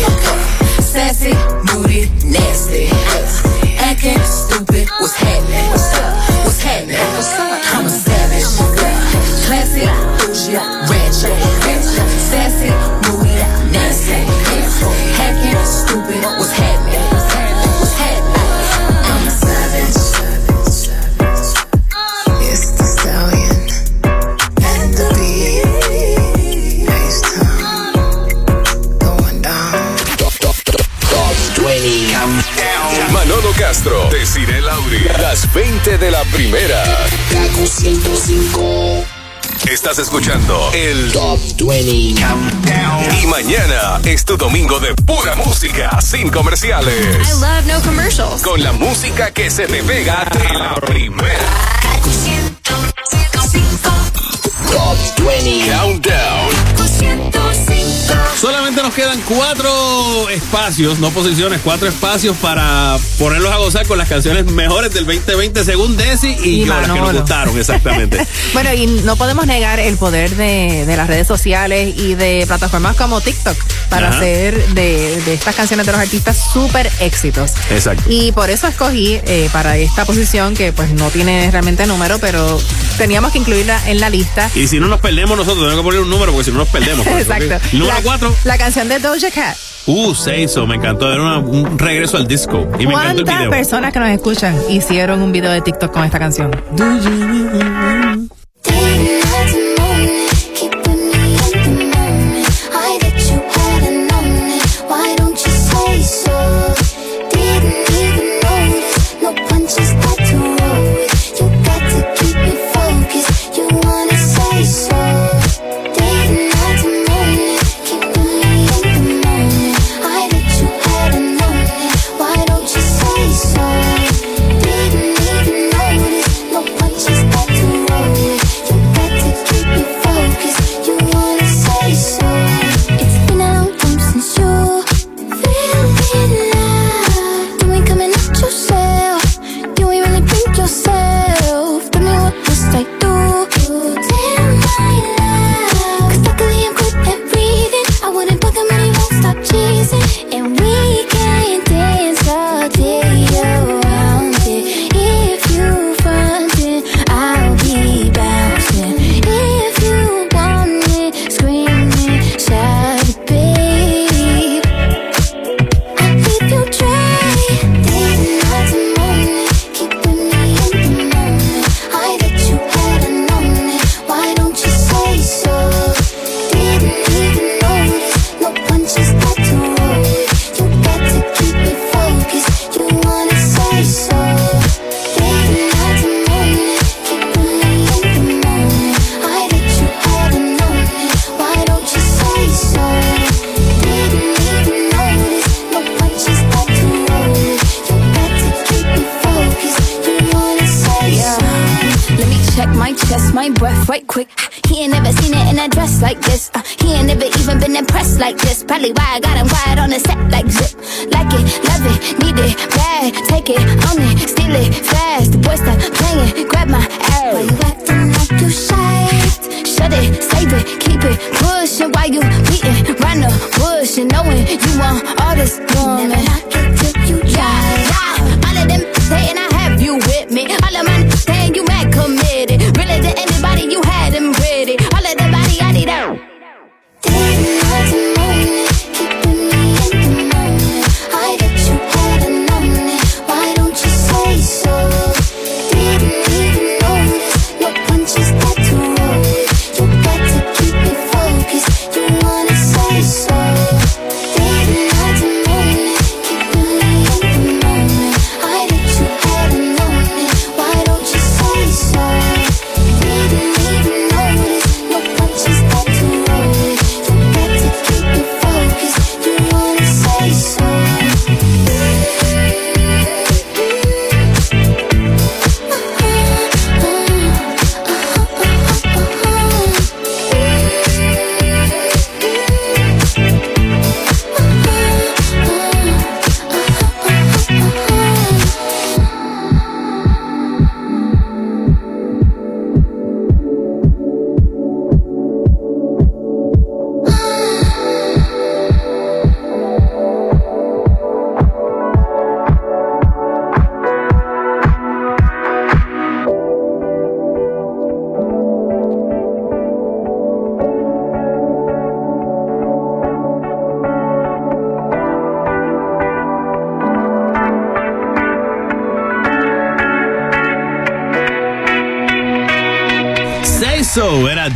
[0.82, 1.34] Sassy,
[1.74, 2.88] moody, nasty.
[3.78, 4.88] Acting stupid.
[4.99, 5.70] What's happening?
[5.70, 6.45] What's up?
[6.45, 6.98] What's happening?
[7.14, 7.68] What's up?
[13.72, 14.14] Nasty.
[15.65, 16.23] Stupid.
[16.38, 16.99] What's happening?
[17.80, 18.39] What's happening?
[19.06, 19.97] I'm a savage.
[22.51, 23.60] It's the stallion
[24.61, 25.10] and the
[28.99, 29.97] going down.
[30.18, 33.14] Top 20 Countdown.
[33.14, 35.03] Manolo Castro, Desiree Lauri.
[35.22, 36.84] Las 20 de la primera.
[37.31, 39.09] Kaku 105.
[39.69, 43.21] Estás escuchando el Top 20 Countdown.
[43.21, 46.95] Y mañana es tu domingo de pura música, sin comerciales.
[46.95, 48.41] I love no commercials.
[48.41, 51.37] Con la música que se te pega de la primera.
[51.83, 53.91] Kaku 105.
[54.71, 56.59] Top 20 Countdown.
[58.99, 64.93] Quedan cuatro espacios, no posiciones, cuatro espacios para ponerlos a gozar con las canciones mejores
[64.93, 68.27] del 2020 según Desi y, Y yo, las que nos gustaron, exactamente.
[68.53, 72.97] Bueno, y no podemos negar el poder de, de las redes sociales y de plataformas
[72.97, 73.55] como TikTok
[73.89, 74.17] para Ajá.
[74.17, 77.53] hacer de, de estas canciones de los artistas súper éxitos.
[77.69, 78.03] Exacto.
[78.09, 82.59] Y por eso escogí eh, para esta posición, que pues no tiene realmente número, pero
[82.97, 84.49] teníamos que incluirla en la lista.
[84.55, 86.69] Y si no nos perdemos nosotros, tenemos que poner un número porque si no nos
[86.69, 87.07] perdemos.
[87.07, 87.59] Exacto.
[87.71, 88.35] Número la, cuatro.
[88.43, 89.56] La canción de Doja Cat.
[89.86, 91.11] Uh, Seiso, me encantó.
[91.11, 92.68] Era una- un regreso al disco.
[92.80, 93.49] Y me encantó el ¿Cuántas video.
[93.52, 96.52] personas que nos escuchan hicieron un video de TikTok con esta canción?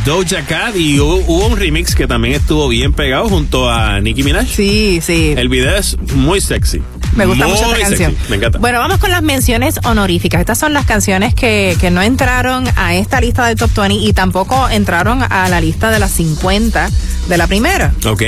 [0.04, 4.22] Doja Cat y hubo, hubo un remix que también estuvo bien pegado junto a Nicki
[4.22, 4.46] Minaj.
[4.46, 5.34] Sí, sí.
[5.36, 6.82] El video es muy sexy.
[7.16, 8.12] Me gusta mucho esta canción.
[8.12, 8.30] sexy.
[8.30, 8.58] Me encanta.
[8.58, 10.40] Bueno, vamos con las menciones honoríficas.
[10.40, 14.12] Estas son las canciones que, que no entraron a esta lista del Top 20 y
[14.12, 16.90] tampoco entraron a la lista de las 50
[17.28, 17.94] de la primera.
[18.06, 18.22] Ok.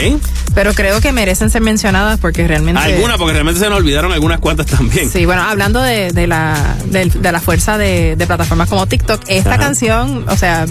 [0.55, 2.81] Pero creo que merecen ser mencionadas porque realmente...
[2.81, 5.11] Algunas, porque realmente se nos olvidaron algunas cuantas también.
[5.11, 9.21] Sí, bueno, hablando de, de la, de, de la fuerza de, de plataformas como TikTok,
[9.27, 9.59] esta Ajá.
[9.59, 10.65] canción, o sea,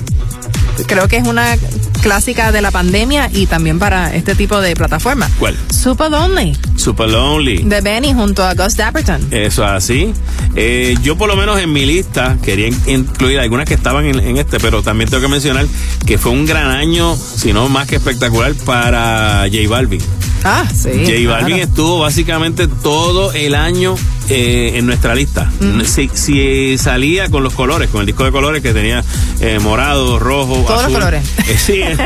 [0.87, 1.57] creo que es una
[2.01, 5.31] clásica de la pandemia y también para este tipo de plataformas.
[5.39, 5.57] ¿Cuál?
[5.71, 7.63] Super Lonely, Super Lonely.
[7.63, 9.27] de Benny junto a Gus Dapperton.
[9.31, 10.13] Eso así.
[10.55, 14.19] Eh, yo por lo menos en mi lista quería in- incluir algunas que estaban en,
[14.19, 15.65] en este, pero también tengo que mencionar
[16.05, 20.01] que fue un gran año, si no más que espectacular, para J Balvin.
[20.43, 20.89] Ah, sí.
[20.93, 21.63] J Balvin claro.
[21.69, 23.95] estuvo básicamente todo el año
[24.29, 25.51] eh, en nuestra lista.
[25.85, 29.03] Si, si salía con los colores, con el disco de colores que tenía
[29.41, 31.23] eh, morado, rojo, Todos los colores.
[31.45, 31.99] Eh, sí, eh,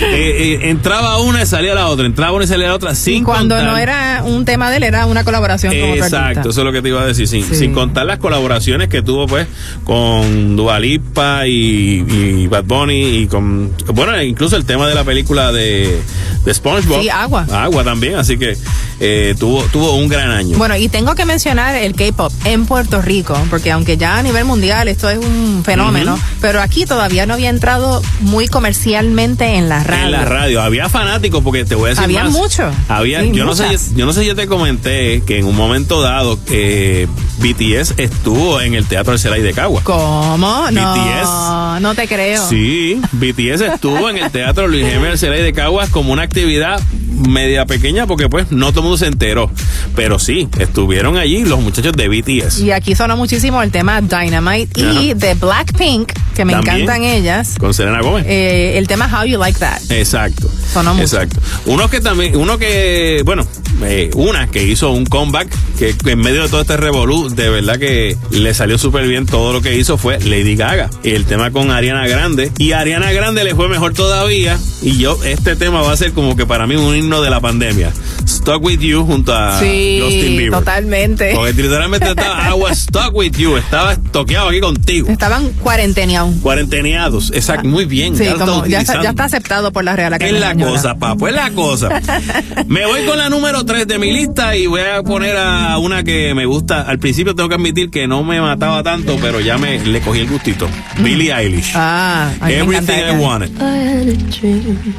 [0.00, 3.22] eh, entraba una y salía la otra, entraba una y salía la otra, sin Y
[3.22, 6.64] cuando contar- no era un tema de él, era una colaboración con Exacto, eso es
[6.64, 7.56] lo que te iba a decir, sin, Sí.
[7.56, 9.48] sin contar las colaboraciones que tuvo pues
[9.84, 15.50] con Dualipa y, y Bad Bunny y con, bueno, incluso el tema de la película
[15.50, 16.00] de,
[16.44, 17.02] de SpongeBob.
[17.02, 17.46] Sí, Agua.
[17.52, 18.56] Agua también, así que
[19.00, 20.56] eh, tuvo, tuvo un gran año.
[20.58, 24.44] Bueno, y tengo que mencionar el K-pop en Puerto Rico, porque aunque ya a nivel
[24.44, 29.82] mundial esto es un fenómeno, pero aquí todavía no había entrado muy comercialmente en la
[29.82, 30.04] radio.
[30.04, 32.32] En la radio había fanáticos porque te voy a decir Había más.
[32.32, 32.70] mucho.
[32.88, 35.56] Había, Sí, yo no sé, yo no sé si yo te comenté que en un
[35.56, 37.06] momento dado eh,
[37.38, 39.80] BTS estuvo en el Teatro del Celay de Cagua.
[39.84, 40.36] ¿Cómo?
[40.38, 41.80] No, BTS.
[41.80, 42.46] no te creo.
[42.48, 46.80] Sí, BTS estuvo en el Teatro Luis Jiménez Celay de Caguas como una actividad
[47.28, 49.50] media pequeña porque pues no todo el mundo se enteró.
[49.94, 52.60] Pero sí, estuvieron allí los muchachos de BTS.
[52.60, 55.14] Y aquí sonó muchísimo el tema Dynamite y Ajá.
[55.14, 56.76] de Blackpink, que me También.
[56.82, 57.54] encantan ellas.
[57.58, 58.24] Con Selena Gómez.
[58.28, 59.80] eh, el tema How You Like That.
[59.90, 60.50] Exacto.
[60.72, 61.04] Sonó mucho.
[61.04, 61.40] Exacto.
[61.66, 63.46] Uno que también, uno que, bueno,
[63.82, 65.48] eh, una que hizo un comeback,
[65.78, 69.52] que en medio de todo este revolú, de verdad que le salió súper bien todo
[69.52, 70.90] lo que hizo fue Lady Gaga.
[71.02, 72.50] Y el tema con Ariana Grande.
[72.58, 74.58] Y a Ariana Grande le fue mejor todavía.
[74.82, 77.40] Y yo, este tema va a ser como que para mí un himno de la
[77.40, 77.92] pandemia.
[78.26, 80.50] Stuck with You junto a sí, Justin Bieber.
[80.58, 81.32] totalmente.
[81.34, 83.56] Porque literalmente estaba, I was stuck with you.
[83.56, 85.08] Estaba toqueado aquí contigo.
[85.10, 86.34] Estaban cuarenteneados.
[86.42, 87.30] Cuarenteneados.
[87.32, 87.66] Exacto.
[87.68, 88.16] Muy bien.
[88.16, 89.02] Sí, ya está como ya está, utilizando.
[89.02, 90.72] ya está aceptado por la Real Es Academia la Española.
[90.72, 91.88] cosa, papo, es la cosa.
[92.66, 96.02] Me voy con la número 3 de mi lista y voy a poner a una
[96.02, 96.82] que me gusta.
[96.82, 100.20] Al principio tengo que admitir que no me mataba tanto, pero ya me le cogí
[100.20, 100.68] el gustito.
[100.98, 101.72] Billie Eilish.
[101.74, 103.18] Ah, Everything I.
[103.20, 103.50] Wanted.
[103.60, 104.94] I had a dream.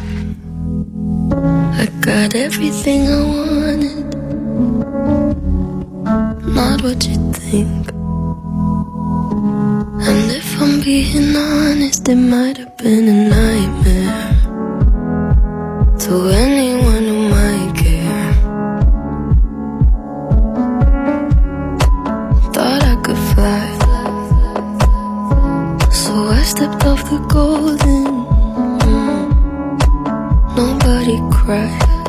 [1.77, 4.05] I got everything I wanted.
[6.55, 7.91] Not what you think.
[10.07, 14.31] And if I'm being honest, it might have been a nightmare
[15.99, 16.85] to anyone
[26.95, 28.03] off the golden.
[30.59, 32.07] Nobody cried,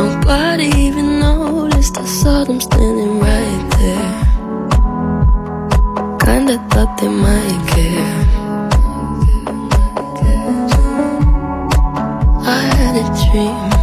[0.00, 1.98] nobody even noticed.
[1.98, 4.12] I saw them standing right there.
[6.24, 8.14] Kinda thought they might care.
[12.58, 13.75] I had a dream.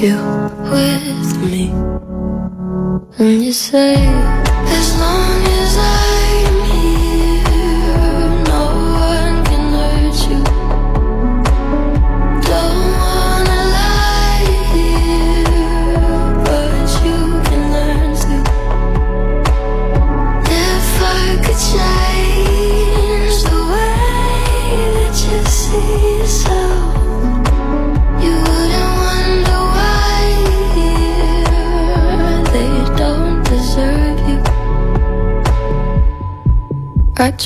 [0.00, 0.16] You
[0.72, 1.66] with me.
[3.18, 5.49] And you say, as long as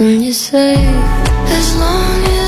[0.00, 2.39] And you say, as long as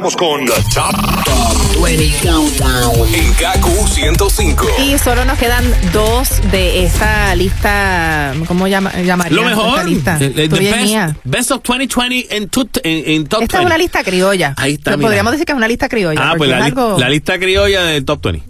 [0.00, 3.14] regresamos con The Top, 20 Countdown.
[3.14, 4.66] en Gaku 105.
[4.78, 9.68] Y solo nos quedan dos de esta lista, ¿cómo llama, llamarían Lo mejor.
[9.78, 10.18] esta lista?
[10.20, 13.60] eh, eh, the y best, best of 2020 en, tu- en, en Top Esta es
[13.60, 13.66] 20.
[13.66, 14.54] una lista criolla.
[14.56, 15.02] Ahí está, mira.
[15.08, 16.30] Podríamos decir que es una lista criolla.
[16.30, 16.98] Ah, pues la, algo...
[16.98, 18.49] la lista criolla del Top 20.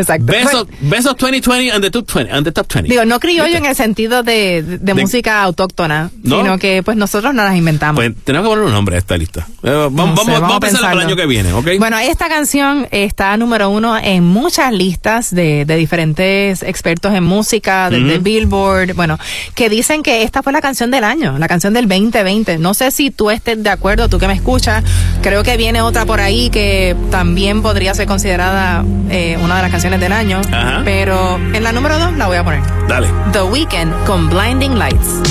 [0.00, 0.66] Exacto.
[0.80, 2.30] Best of 2020 and the Top 20.
[2.30, 2.88] And the top 20.
[2.88, 6.38] Digo, no criollo en el sentido de, de- de música autóctona, ¿No?
[6.38, 7.96] sino que pues nosotros no las inventamos.
[8.02, 9.46] Pues tenemos que poner un nombre a esta lista.
[9.62, 11.00] Eh, vamos, No vamos, sé, vamos a pensarla para el pensarlo.
[11.02, 11.68] año que viene, ¿ok?
[11.78, 17.90] Bueno, esta canción está número uno en muchas listas de, de diferentes expertos en música,
[17.90, 18.18] desde.
[18.18, 19.18] Billboard, bueno,
[19.54, 22.58] que dicen que esta fue la canción del año, la canción del 2020.
[22.58, 24.84] No sé si tú estés de acuerdo, tú que me escuchas,
[25.22, 29.70] creo que viene otra por ahí que también podría ser considerada eh, una de las
[29.70, 30.82] canciones del año, Ajá.
[30.84, 32.60] pero en la número dos la voy a poner.
[32.88, 33.08] Dale.
[33.32, 35.22] The Weeknd con Blinding Lights.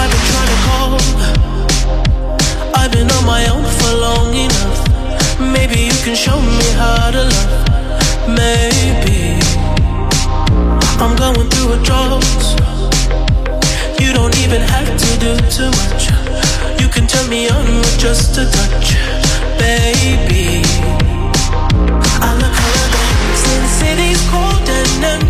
[0.00, 0.90] I've been trying to call.
[2.78, 5.40] I've been on my own for long enough.
[5.40, 7.67] Maybe you can show me how to love.
[8.28, 9.40] Maybe
[11.00, 12.24] I'm going through a drought.
[13.98, 16.10] You don't even have to do too much.
[16.80, 18.96] You can turn me on with just a touch,
[19.58, 20.62] baby.
[22.20, 22.94] I look around,
[23.44, 25.27] since city's cold and empty.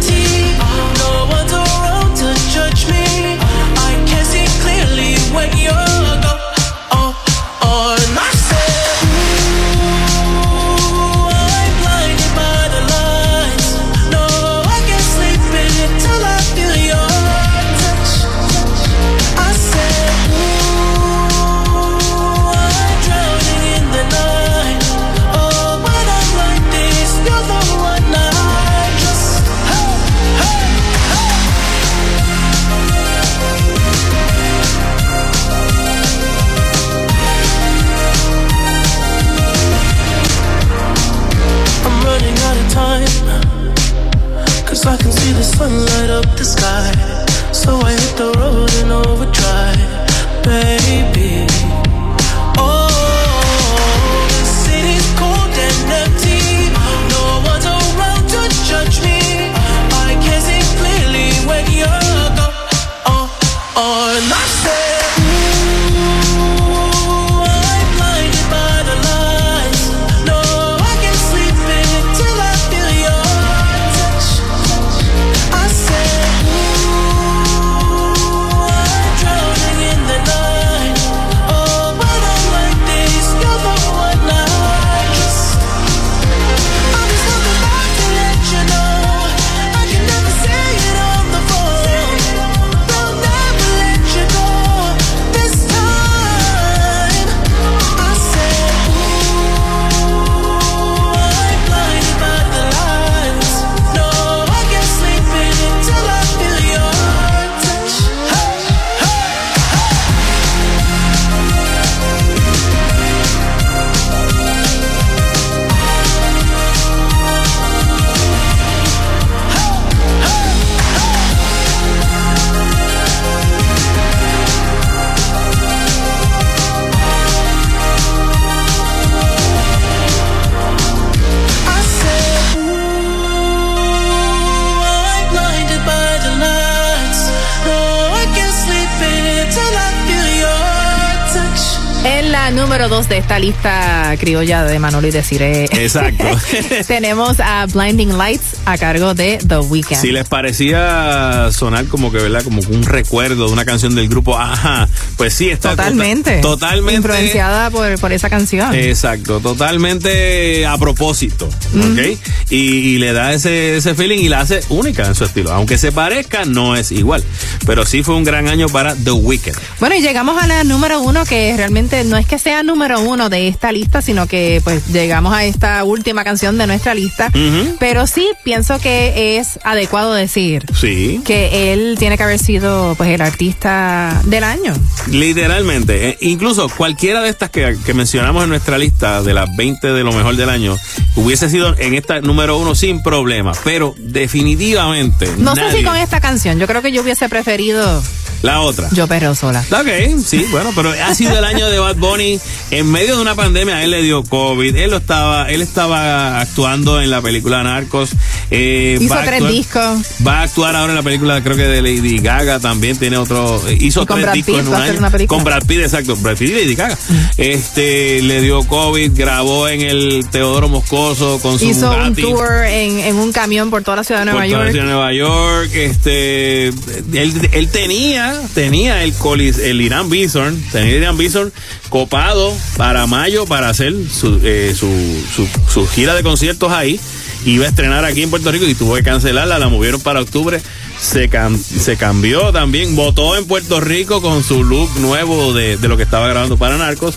[144.19, 145.65] Criolla de Manolo y Desiree.
[145.65, 146.25] Exacto.
[146.87, 150.01] Tenemos a Blinding Lights a cargo de The Weeknd.
[150.01, 152.43] Si les parecía sonar como que, ¿verdad?
[152.45, 156.41] Como un recuerdo de una canción del grupo Ajá, pues sí, está Totalmente.
[156.41, 156.97] tota- totalmente.
[156.97, 158.75] Influenciada por, por esa canción.
[158.75, 162.19] Exacto, totalmente a propósito, ¿ok?
[162.51, 165.53] Y, y le da ese, ese feeling y la hace única en su estilo.
[165.53, 167.23] Aunque se parezca, no es igual.
[167.67, 169.57] Pero sí fue un gran año para The Weeknd.
[169.81, 173.29] Bueno, y llegamos a la número uno, que realmente no es que sea número uno
[173.29, 177.31] de esta lista, sino que pues llegamos a esta última canción de nuestra lista.
[177.79, 181.21] Pero sí pienso que es adecuado decir Sí.
[181.25, 184.75] que él tiene que haber sido pues el artista del año.
[185.09, 189.93] Literalmente, eh, incluso cualquiera de estas que, que mencionamos en nuestra lista de las 20
[189.93, 190.77] de lo mejor del año
[191.17, 196.21] hubiese sido en esta número uno sin problema, pero definitivamente No sé si con esta
[196.21, 198.03] canción, yo creo que yo hubiese preferido
[198.43, 198.89] la otra.
[198.93, 199.65] Yo Perreo Sola.
[199.71, 202.41] Ok, sí, bueno, pero ha sido el año de Bad Bunny.
[202.71, 204.75] En medio de una pandemia, a él le dio COVID.
[204.77, 208.11] Él lo estaba, él estaba actuando en la película Narcos.
[208.51, 209.99] Eh, Hizo tres actuar- discos.
[210.27, 213.63] Va a actuar ahora en la película, creo que de Lady Gaga también tiene otro.
[213.79, 214.99] Hizo Y tres Brad discos en un año.
[214.99, 215.37] una película.
[215.37, 216.17] Con Brad Pitt, exacto.
[216.17, 216.97] Brad Pitt y Lady Gaga.
[217.37, 222.99] Este, le dio COVID, grabó en el Teodoro Moscoso con su Hizo un tour en,
[223.01, 224.73] en un camión por toda la ciudad de Nueva por toda la York.
[224.73, 230.91] ciudad de Nueva York, este, él, él tenía, tenía el colis, el Irán Bison, tenía
[230.91, 231.53] el Irán Bison
[231.89, 234.89] copado para mayo para hacer su, eh, su,
[235.35, 237.01] su, su gira de conciertos ahí.
[237.45, 240.61] Iba a estrenar aquí en Puerto Rico y tuvo que cancelarla, la movieron para octubre.
[241.01, 245.89] Se, cam- se cambió también, votó en Puerto Rico con su look nuevo de, de
[245.89, 247.15] lo que estaba grabando para Narcos.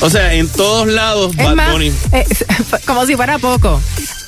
[0.00, 1.92] O sea, en todos lados, Bad más, Bunny.
[2.12, 2.24] eh,
[2.86, 3.80] como si fuera poco.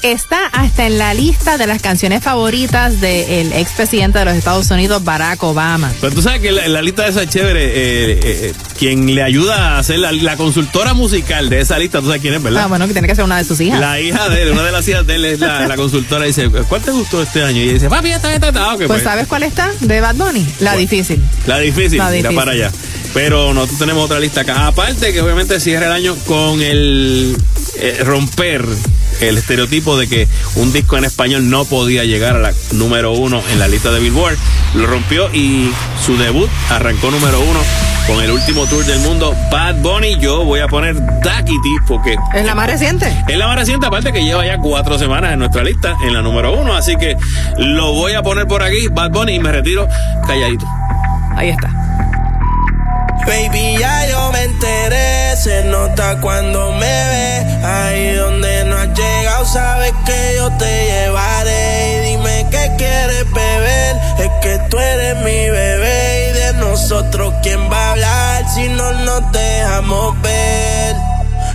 [0.04, 5.02] Está hasta en la lista de las canciones favoritas del expresidente de los Estados Unidos,
[5.02, 5.90] Barack Obama.
[5.98, 7.64] Pero tú sabes que la, la lista de esa es chévere.
[7.64, 12.08] eh, eh, quien le ayuda a hacer la, la consultora musical de esa lista, tú
[12.08, 12.64] sabes quién es, ¿verdad?
[12.64, 13.80] Ah, bueno, que tiene que ser una de sus hijas.
[13.80, 16.26] La hija de él, una de las hijas de él es la, la consultora.
[16.26, 17.62] Dice, ¿cuál te gustó este año?
[17.62, 18.60] Y dice, papi, esta, esta, esta.
[18.62, 19.70] Ah, ok, pues, pues, ¿sabes cuál está?
[19.80, 20.46] De Bad Bunny.
[20.60, 21.18] La difícil.
[21.46, 22.36] La difícil, La mira difícil.
[22.36, 22.70] para allá.
[23.14, 24.66] Pero nosotros tenemos otra lista acá.
[24.66, 27.36] Aparte que obviamente cierra el año con el
[27.78, 28.66] eh, romper
[29.28, 33.42] el estereotipo de que un disco en español no podía llegar a la número uno
[33.52, 34.36] en la lista de Billboard.
[34.74, 35.70] Lo rompió y
[36.04, 37.60] su debut arrancó número uno
[38.06, 40.18] con el último tour del mundo, Bad Bunny.
[40.18, 43.06] Yo voy a poner Duckity porque ¿Es la más reciente?
[43.28, 46.20] es la más reciente, aparte que lleva ya cuatro semanas en nuestra lista, en la
[46.22, 46.74] número uno.
[46.76, 47.16] Así que
[47.58, 49.88] lo voy a poner por aquí, Bad Bunny, y me retiro
[50.26, 50.66] calladito.
[51.36, 51.70] Ahí está.
[53.26, 57.64] Baby, ya yo me enteré, se nota cuando me ve.
[57.64, 58.73] Ahí donde no
[59.44, 61.96] sabes que yo te llevaré.
[61.96, 66.30] Y dime qué quieres beber, es que tú eres mi bebé.
[66.30, 70.96] Y de nosotros, ¿quién va a hablar si no nos dejamos ver?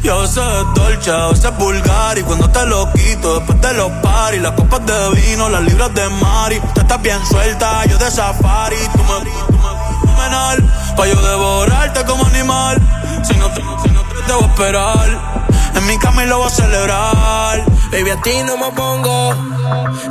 [0.03, 0.41] Yo sé
[0.75, 2.17] dolce, a veces vulgar.
[2.17, 5.93] Y cuando te lo quito después de los paris, las copas de vino, las libras
[5.93, 10.63] de Mari, tú estás bien suelta, yo de safari, tú me, tú me fenomenal,
[10.95, 12.77] pa' yo devorarte como animal,
[13.23, 16.47] si no te, si no te, te a esperar, en mi cama y lo voy
[16.47, 19.33] a celebrar, Baby, a ti no me pongo.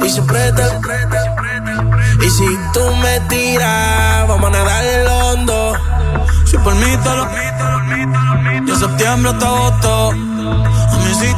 [0.05, 0.63] Y siempre te.
[2.25, 5.73] Y si tú me tiras, vamos a nadar el hondo.
[6.45, 7.27] si por mí te lo,
[8.67, 11.35] de septiembre hasta agosto, a mí sí,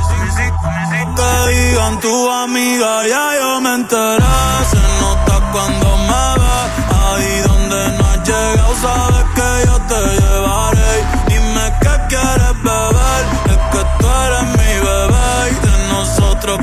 [1.17, 4.25] que digan tu amiga, ya yo me enteré,
[4.71, 6.57] se nota cuando me ve,
[7.05, 10.80] ahí donde no has llegado, sabes que yo te llevaré,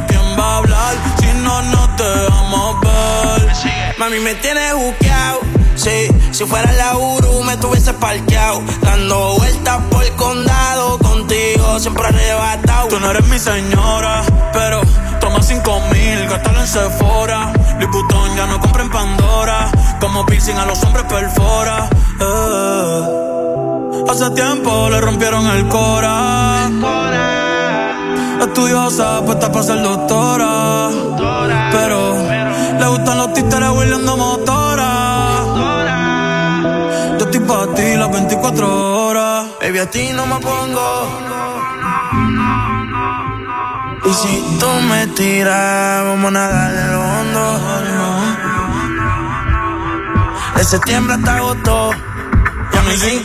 [0.07, 3.51] quién va a hablar, si no nos dejamos ver.
[3.99, 5.39] Mami, me tienes buqueado.
[5.75, 8.61] Sí, si fuera la Uru me tuviese parqueado.
[8.81, 10.97] Dando vueltas por el condado.
[10.97, 12.87] Contigo siempre arrebatado.
[12.87, 14.81] Tú no eres mi señora, pero
[15.19, 17.53] toma cinco mil, gástalo en Sephora.
[17.79, 21.87] Liputón ya no compra en Pandora, como piercing a los hombres perfora.
[22.19, 23.27] Eh.
[24.09, 26.69] Hace tiempo le rompieron el cora.
[28.57, 30.89] Estudiosa, puesta para ser doctora.
[31.71, 32.17] Pero
[32.79, 35.43] le gustan los títeres huirleando motora.
[37.19, 39.45] Yo estoy para ti las 24 horas.
[39.61, 41.07] Baby, a ti no me pongo.
[44.05, 47.59] Y si tú me tiras, vamos a nadar en lo hondo.
[50.55, 51.91] De septiembre hasta agosto.
[52.73, 53.23] Y a mí sí,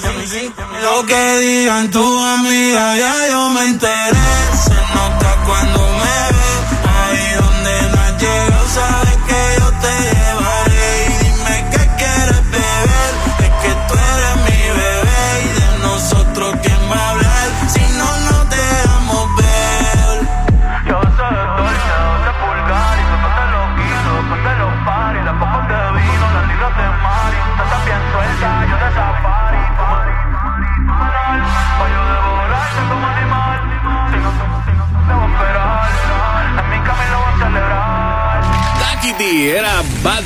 [0.82, 4.71] lo que digan tu amiga, ya yo me enteré.
[5.46, 6.50] Cuando me ve,
[6.98, 10.41] ahí donde no has sabes que yo te llevaré.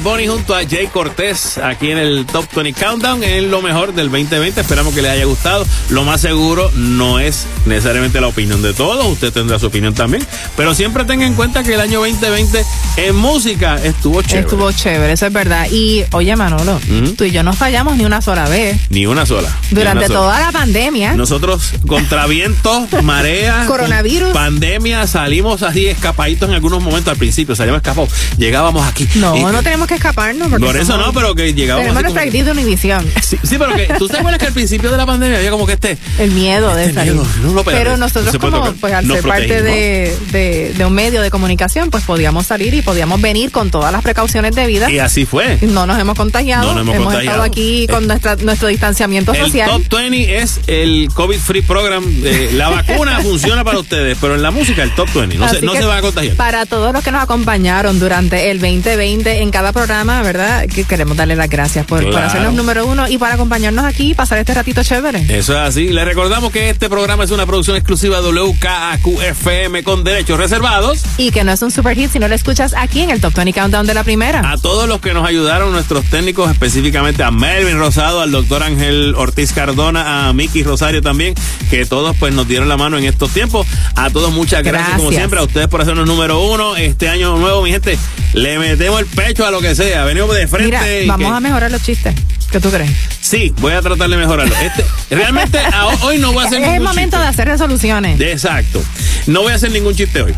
[0.06, 4.08] Bunny junto a Jay Cortés aquí en el Top 20 Countdown en lo mejor del
[4.08, 4.60] 2020.
[4.60, 5.66] Esperamos que les haya gustado.
[5.90, 9.04] Lo más seguro no es necesariamente la opinión de todos.
[9.04, 10.24] Usted tendrá su opinión también.
[10.56, 12.64] Pero siempre tenga en cuenta que el año 2020
[12.98, 14.40] en música estuvo chévere.
[14.42, 15.66] Estuvo chévere, eso es verdad.
[15.72, 16.78] Y oye, Manolo,
[17.18, 18.78] tú y yo no fallamos ni una sola vez.
[18.90, 19.48] Ni una sola.
[19.72, 20.18] Durante una sola.
[20.20, 21.14] toda la pandemia.
[21.16, 24.32] Nosotros contra vientos, marea, Coronavirus.
[24.32, 28.10] pandemia, salimos así escapaditos en algunos momentos al principio, salíamos escapados.
[28.38, 29.08] Llegábamos aquí.
[29.16, 30.48] No, y- no tenemos que escaparnos.
[30.48, 33.06] Porque Por eso no, pero que llegábamos Tenemos nuestra actitud de Univisión.
[33.22, 35.66] Sí, sí, pero que tú te acuerdas que al principio de la pandemia había como
[35.66, 35.98] que este.
[36.18, 37.12] El miedo de Este salir.
[37.14, 40.84] miedo, no, no, espérate, pero no nosotros como, pues al ser parte de, de- de
[40.84, 44.90] un medio de comunicación, pues podíamos salir y podíamos venir con todas las precauciones debidas.
[44.90, 45.58] Y así fue.
[45.62, 46.72] No nos hemos contagiado.
[46.74, 47.22] No nos hemos contagiado.
[47.22, 49.70] estado aquí con nuestra, nuestro distanciamiento El social.
[49.70, 52.04] Top 20 es el COVID Free Program.
[52.24, 55.36] eh, la vacuna funciona para ustedes, pero en la música el Top 20.
[55.36, 56.36] No, se, no se va a contagiar.
[56.36, 60.66] Para todos los que nos acompañaron durante el 2020 en cada programa, ¿verdad?
[60.66, 64.38] Que queremos darle las gracias por, hacernos número uno y para acompañarnos aquí y pasar
[64.38, 65.18] este ratito chévere.
[65.28, 65.90] Eso es así.
[65.90, 71.02] Les recordamos que este programa es una producción exclusiva de WKAQ-FM con derechos reservados.
[71.18, 73.34] Y que no es un super hit si no lo escuchas aquí en el Top
[73.34, 74.50] 20 Countdown de la primera.
[74.50, 79.14] A todos los que nos ayudaron, nuestros técnicos, específicamente a Melvin Rosado, al doctor Ángel
[79.14, 81.34] Ortiz Cardona, a Miki Rosario también,
[81.68, 83.66] que todos pues nos dieron la mano en estos tiempos.
[83.94, 85.20] A todos muchas gracias, como Gracias.
[85.20, 86.76] siempre, a ustedes por hacernos número uno.
[86.76, 87.98] Este año nuevo, mi gente,
[88.32, 90.04] le metemos el pecho a lo que sea.
[90.04, 90.66] Venimos de frente.
[90.66, 92.14] Mira, y vamos que- a mejorar los chistes.
[92.50, 92.90] ¿Qué tú crees?
[93.20, 94.54] Sí, voy a tratar de mejorarlo.
[94.56, 97.18] Este, realmente a- hoy no voy a hacer Es el momento chiste.
[97.18, 98.20] de hacer resoluciones.
[98.20, 98.82] Exacto.
[99.26, 100.32] No voy a hacer ningún chiste hoy.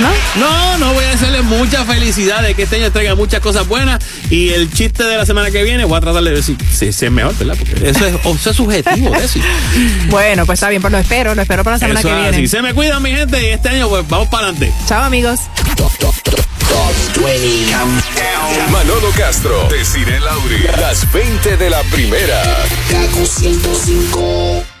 [0.00, 0.08] ¿No?
[0.40, 4.04] No, no voy a hacerle mucha felicidad de que este año traiga muchas cosas buenas.
[4.28, 6.92] Y el chiste de la semana que viene voy a tratar de ver si, si-
[6.92, 7.54] si es mejor, ¿verdad?
[7.56, 9.40] Porque eso es, o sea, subjetivo, Desi.
[10.08, 12.28] Bueno, pues está bien, pues lo espero, lo espero para la semana Eso que viene.
[12.36, 12.48] así.
[12.48, 14.72] Se me cuidan, mi gente, y este año pues vamos para adelante.
[14.88, 15.38] Chao, amigos.
[15.76, 15.92] Top
[17.24, 18.72] 20 Countdown.
[18.72, 20.58] Manolo Castro, Desiree Lauri.
[20.80, 22.42] Las 20 de la primera.
[22.90, 24.71] Kaku 105.